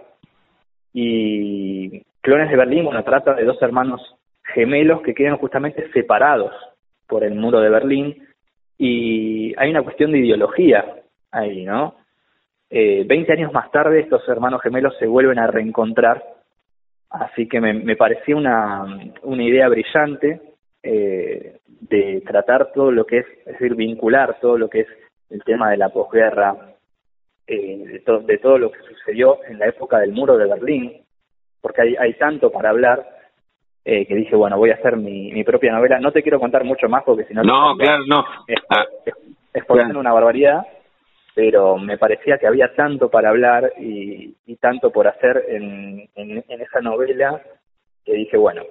[0.93, 4.01] y Clones de Berlín, bueno, trata de dos hermanos
[4.53, 6.53] gemelos que quedan justamente separados
[7.07, 8.27] por el muro de Berlín
[8.77, 10.85] y hay una cuestión de ideología
[11.31, 11.95] ahí, ¿no?
[12.69, 16.23] Eh, veinte años más tarde estos hermanos gemelos se vuelven a reencontrar,
[17.09, 18.85] así que me, me parecía una,
[19.21, 20.52] una idea brillante
[20.83, 24.87] eh, de tratar todo lo que es, es decir, vincular todo lo que es
[25.29, 26.55] el tema de la posguerra,
[27.47, 31.01] eh, de, de todo lo que sucedió en la época del muro de Berlín,
[31.61, 33.05] porque hay, hay tanto para hablar
[33.85, 35.99] eh, que dije, bueno, voy a hacer mi, mi propia novela.
[35.99, 37.43] No te quiero contar mucho más porque si no...
[37.43, 38.25] No, claro, no.
[38.47, 38.85] Es, ah,
[39.95, 40.65] una barbaridad,
[41.35, 46.43] pero me parecía que había tanto para hablar y, y tanto por hacer en, en,
[46.47, 47.41] en esa novela
[48.05, 48.63] que dije, bueno,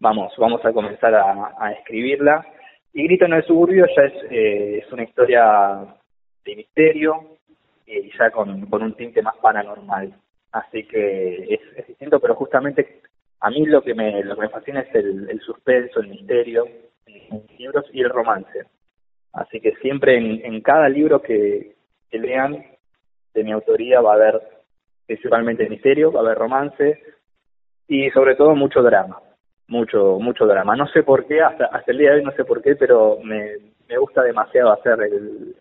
[0.00, 2.44] vamos, vamos a comenzar a, escribirla.
[2.92, 5.96] Y Grito en el Suburbio ya es, eh, es una historia
[6.44, 7.38] de misterio
[7.86, 10.14] y ya con, un tinte más paranormal.
[10.52, 13.00] Así que es, distinto, pero justamente
[13.40, 16.66] a mí lo que me, lo me fascina es el, el suspenso, el misterio,
[17.06, 18.64] en libros y el romance.
[19.32, 21.74] Así que siempre en, en cada libro que,
[22.10, 22.64] que lean
[23.34, 24.40] de mi autoría va a haber
[25.06, 27.02] principalmente misterio, va a haber romance
[27.88, 29.20] y sobre todo mucho drama
[29.68, 30.76] mucho mucho drama.
[30.76, 33.18] No sé por qué, hasta, hasta el día de hoy no sé por qué, pero
[33.22, 33.56] me,
[33.88, 35.56] me gusta demasiado hacer el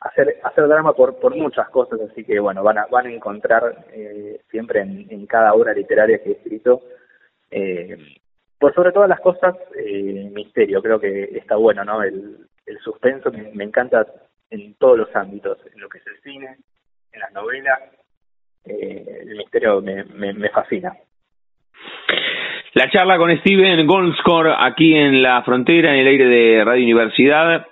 [0.00, 3.86] hacer hacer drama por por muchas cosas, así que bueno, van a van a encontrar
[3.92, 6.82] eh, siempre en, en cada obra literaria que he escrito
[7.50, 7.96] eh,
[8.58, 12.02] por sobre todas las cosas eh, misterio, creo que está bueno, ¿no?
[12.02, 14.06] El, el suspenso me, encanta
[14.50, 16.56] en todos los ámbitos, en lo que es el cine,
[17.12, 17.80] en las novelas,
[18.64, 20.96] eh, el misterio me, me, me fascina.
[22.76, 27.66] La charla con Steven Goldscore aquí en la frontera, en el aire de Radio Universidad.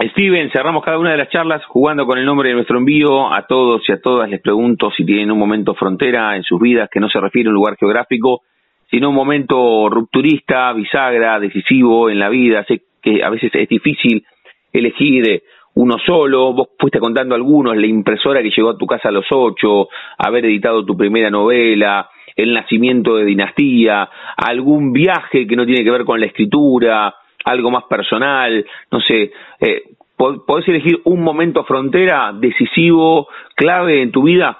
[0.00, 3.34] Steven, cerramos cada una de las charlas jugando con el nombre de nuestro envío.
[3.34, 6.88] A todos y a todas les pregunto si tienen un momento frontera en sus vidas
[6.92, 8.42] que no se refiere a un lugar geográfico,
[8.88, 12.64] sino un momento rupturista, bisagra, decisivo en la vida.
[12.68, 14.24] Sé que a veces es difícil
[14.72, 15.42] elegir
[15.74, 16.52] uno solo.
[16.52, 20.44] Vos fuiste contando algunos, la impresora que llegó a tu casa a los ocho, haber
[20.44, 22.08] editado tu primera novela,
[22.42, 27.14] el nacimiento de dinastía, algún viaje que no tiene que ver con la escritura,
[27.44, 29.82] algo más personal, no sé, eh,
[30.16, 34.58] ¿podés elegir un momento frontera decisivo, clave en tu vida?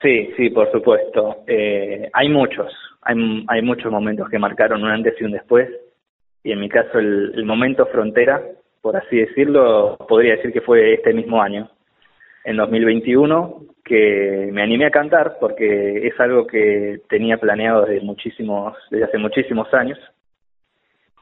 [0.00, 1.38] Sí, sí, por supuesto.
[1.46, 2.72] Eh, hay muchos,
[3.02, 5.68] hay, hay muchos momentos que marcaron un antes y un después,
[6.42, 8.40] y en mi caso el, el momento frontera,
[8.80, 11.68] por así decirlo, podría decir que fue este mismo año,
[12.44, 18.76] en 2021, que me animé a cantar porque es algo que tenía planeado desde muchísimos,
[18.90, 19.98] desde hace muchísimos años.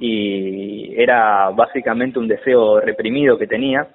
[0.01, 3.89] y era básicamente un deseo reprimido que tenía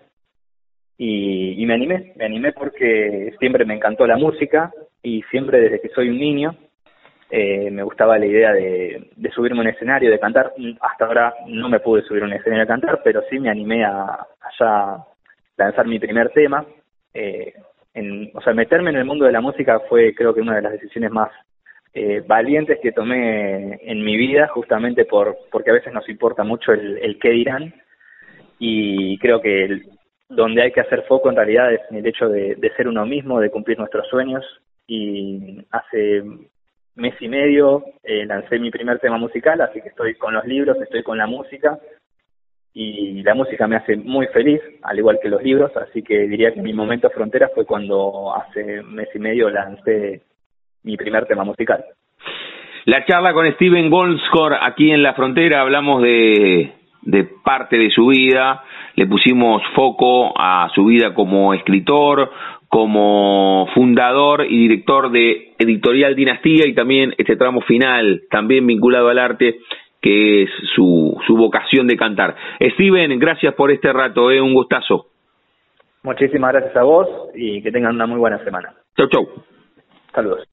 [0.98, 4.72] y, me animé, me animé porque siempre me encantó la música
[5.02, 6.56] y siempre desde que soy un niño
[7.30, 10.54] eh, me gustaba la idea de, subirme a un escenario, de cantar.
[10.80, 13.84] Hasta ahora no me pude subir a un escenario a cantar, pero sí me animé
[13.84, 14.28] a,
[14.60, 15.06] a
[15.58, 16.64] lanzar mi primer tema.
[17.14, 17.54] Eh,
[17.94, 20.62] en, o sea, meterme en el mundo de la música fue creo que una de
[20.64, 21.30] las decisiones más
[21.94, 26.72] eh, valientes que tomé en mi vida, justamente por porque a veces nos importa mucho
[26.74, 27.74] el, qué dirán.
[28.58, 29.86] Y creo que el,
[30.30, 33.06] donde hay que hacer foco en realidad es en el hecho de, de ser uno
[33.06, 34.44] mismo, de cumplir nuestros sueños.
[34.88, 36.24] Y hace
[36.96, 40.78] mes y medio eh, lancé mi primer tema musical, así que estoy con los libros,
[40.82, 41.80] estoy con la música
[42.74, 46.54] y la música me hace muy feliz, al igual que los libros, así que diría
[46.54, 50.24] que mi momento frontera fue cuando hace mes y medio lancé
[50.84, 51.84] mi primer tema musical.
[52.86, 58.08] La charla con Steven Goldscore aquí en la frontera, hablamos de, de parte de su
[58.08, 58.64] vida,
[58.96, 62.32] le pusimos foco a su vida como escritor,
[62.68, 69.20] como fundador y director de Editorial Dinastía y también este tramo final, también vinculado al
[69.20, 69.60] arte,
[70.04, 72.36] que es su, su vocación de cantar.
[72.60, 75.08] Steven, gracias por este rato, eh, un gustazo.
[76.04, 78.74] Muchísimas gracias a vos y que tengan una muy buena semana.
[78.98, 79.28] Chau, chau.
[80.14, 80.46] Saludos.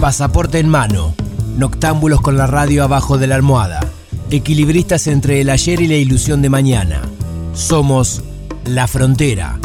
[0.00, 1.12] Pasaporte en mano.
[1.58, 3.80] Noctámbulos con la radio abajo de la almohada.
[4.30, 7.02] Equilibristas entre el ayer y la ilusión de mañana.
[7.52, 8.22] Somos
[8.66, 9.58] La Frontera.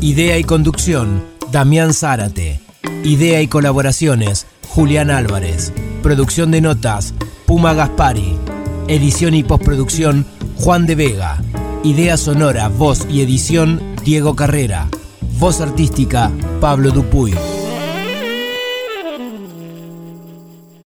[0.00, 2.60] Idea y conducción, Damián Zárate.
[3.04, 5.74] Idea y colaboraciones, Julián Álvarez.
[6.02, 7.14] Producción de notas,
[7.46, 8.51] Puma Gaspari.
[8.88, 10.26] Edición y postproducción,
[10.56, 11.40] Juan de Vega.
[11.84, 14.88] Idea sonora, voz y edición, Diego Carrera.
[15.38, 16.30] Voz artística,
[16.60, 17.32] Pablo Dupuy.